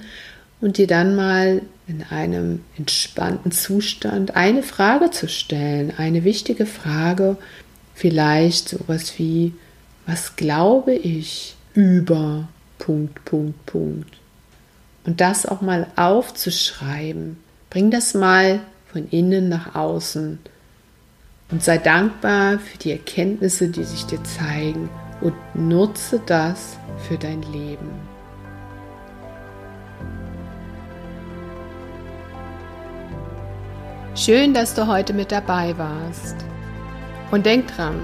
und 0.62 0.78
dir 0.78 0.88
dann 0.88 1.16
mal 1.16 1.62
in 1.88 2.04
einem 2.04 2.62
entspannten 2.78 3.52
Zustand 3.52 4.36
eine 4.36 4.64
Frage 4.64 5.12
zu 5.12 5.28
stellen, 5.28 5.94
eine 5.98 6.24
wichtige 6.24 6.66
Frage, 6.66 7.38
vielleicht 7.94 8.70
sowas 8.70 9.14
wie, 9.18 9.54
was 10.06 10.36
glaube 10.36 10.94
ich? 10.94 11.57
Über 11.78 12.48
Punkt, 12.80 13.24
Punkt, 13.24 13.66
Punkt. 13.68 14.18
Und 15.06 15.22
das 15.22 15.46
auch 15.46 15.62
mal 15.62 15.86
aufzuschreiben. 15.96 17.38
Bring 17.70 17.92
das 17.92 18.16
mal 18.16 18.62
von 18.92 19.08
innen 19.10 19.48
nach 19.48 19.76
außen 19.76 20.40
und 21.52 21.64
sei 21.64 21.78
dankbar 21.78 22.58
für 22.58 22.80
die 22.80 22.92
Erkenntnisse, 22.92 23.70
die 23.70 23.84
sich 23.84 24.08
dir 24.08 24.24
zeigen 24.24 24.90
und 25.22 25.36
nutze 25.54 26.20
das 26.26 26.78
für 27.08 27.18
dein 27.18 27.44
Leben. 27.44 27.92
Schön, 34.16 34.56
dass 34.56 34.74
du 34.74 34.88
heute 34.88 35.14
mit 35.14 35.32
dabei 35.32 35.78
warst. 35.78 36.38
Und 37.30 37.46
denk 37.46 37.68
dran, 37.76 38.00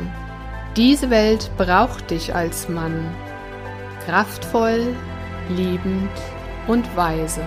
diese 0.77 1.09
Welt 1.09 1.49
braucht 1.57 2.11
dich 2.11 2.35
als 2.35 2.69
Mann. 2.69 3.03
Kraftvoll, 4.05 4.95
liebend 5.49 6.11
und 6.67 6.95
weise. 6.95 7.41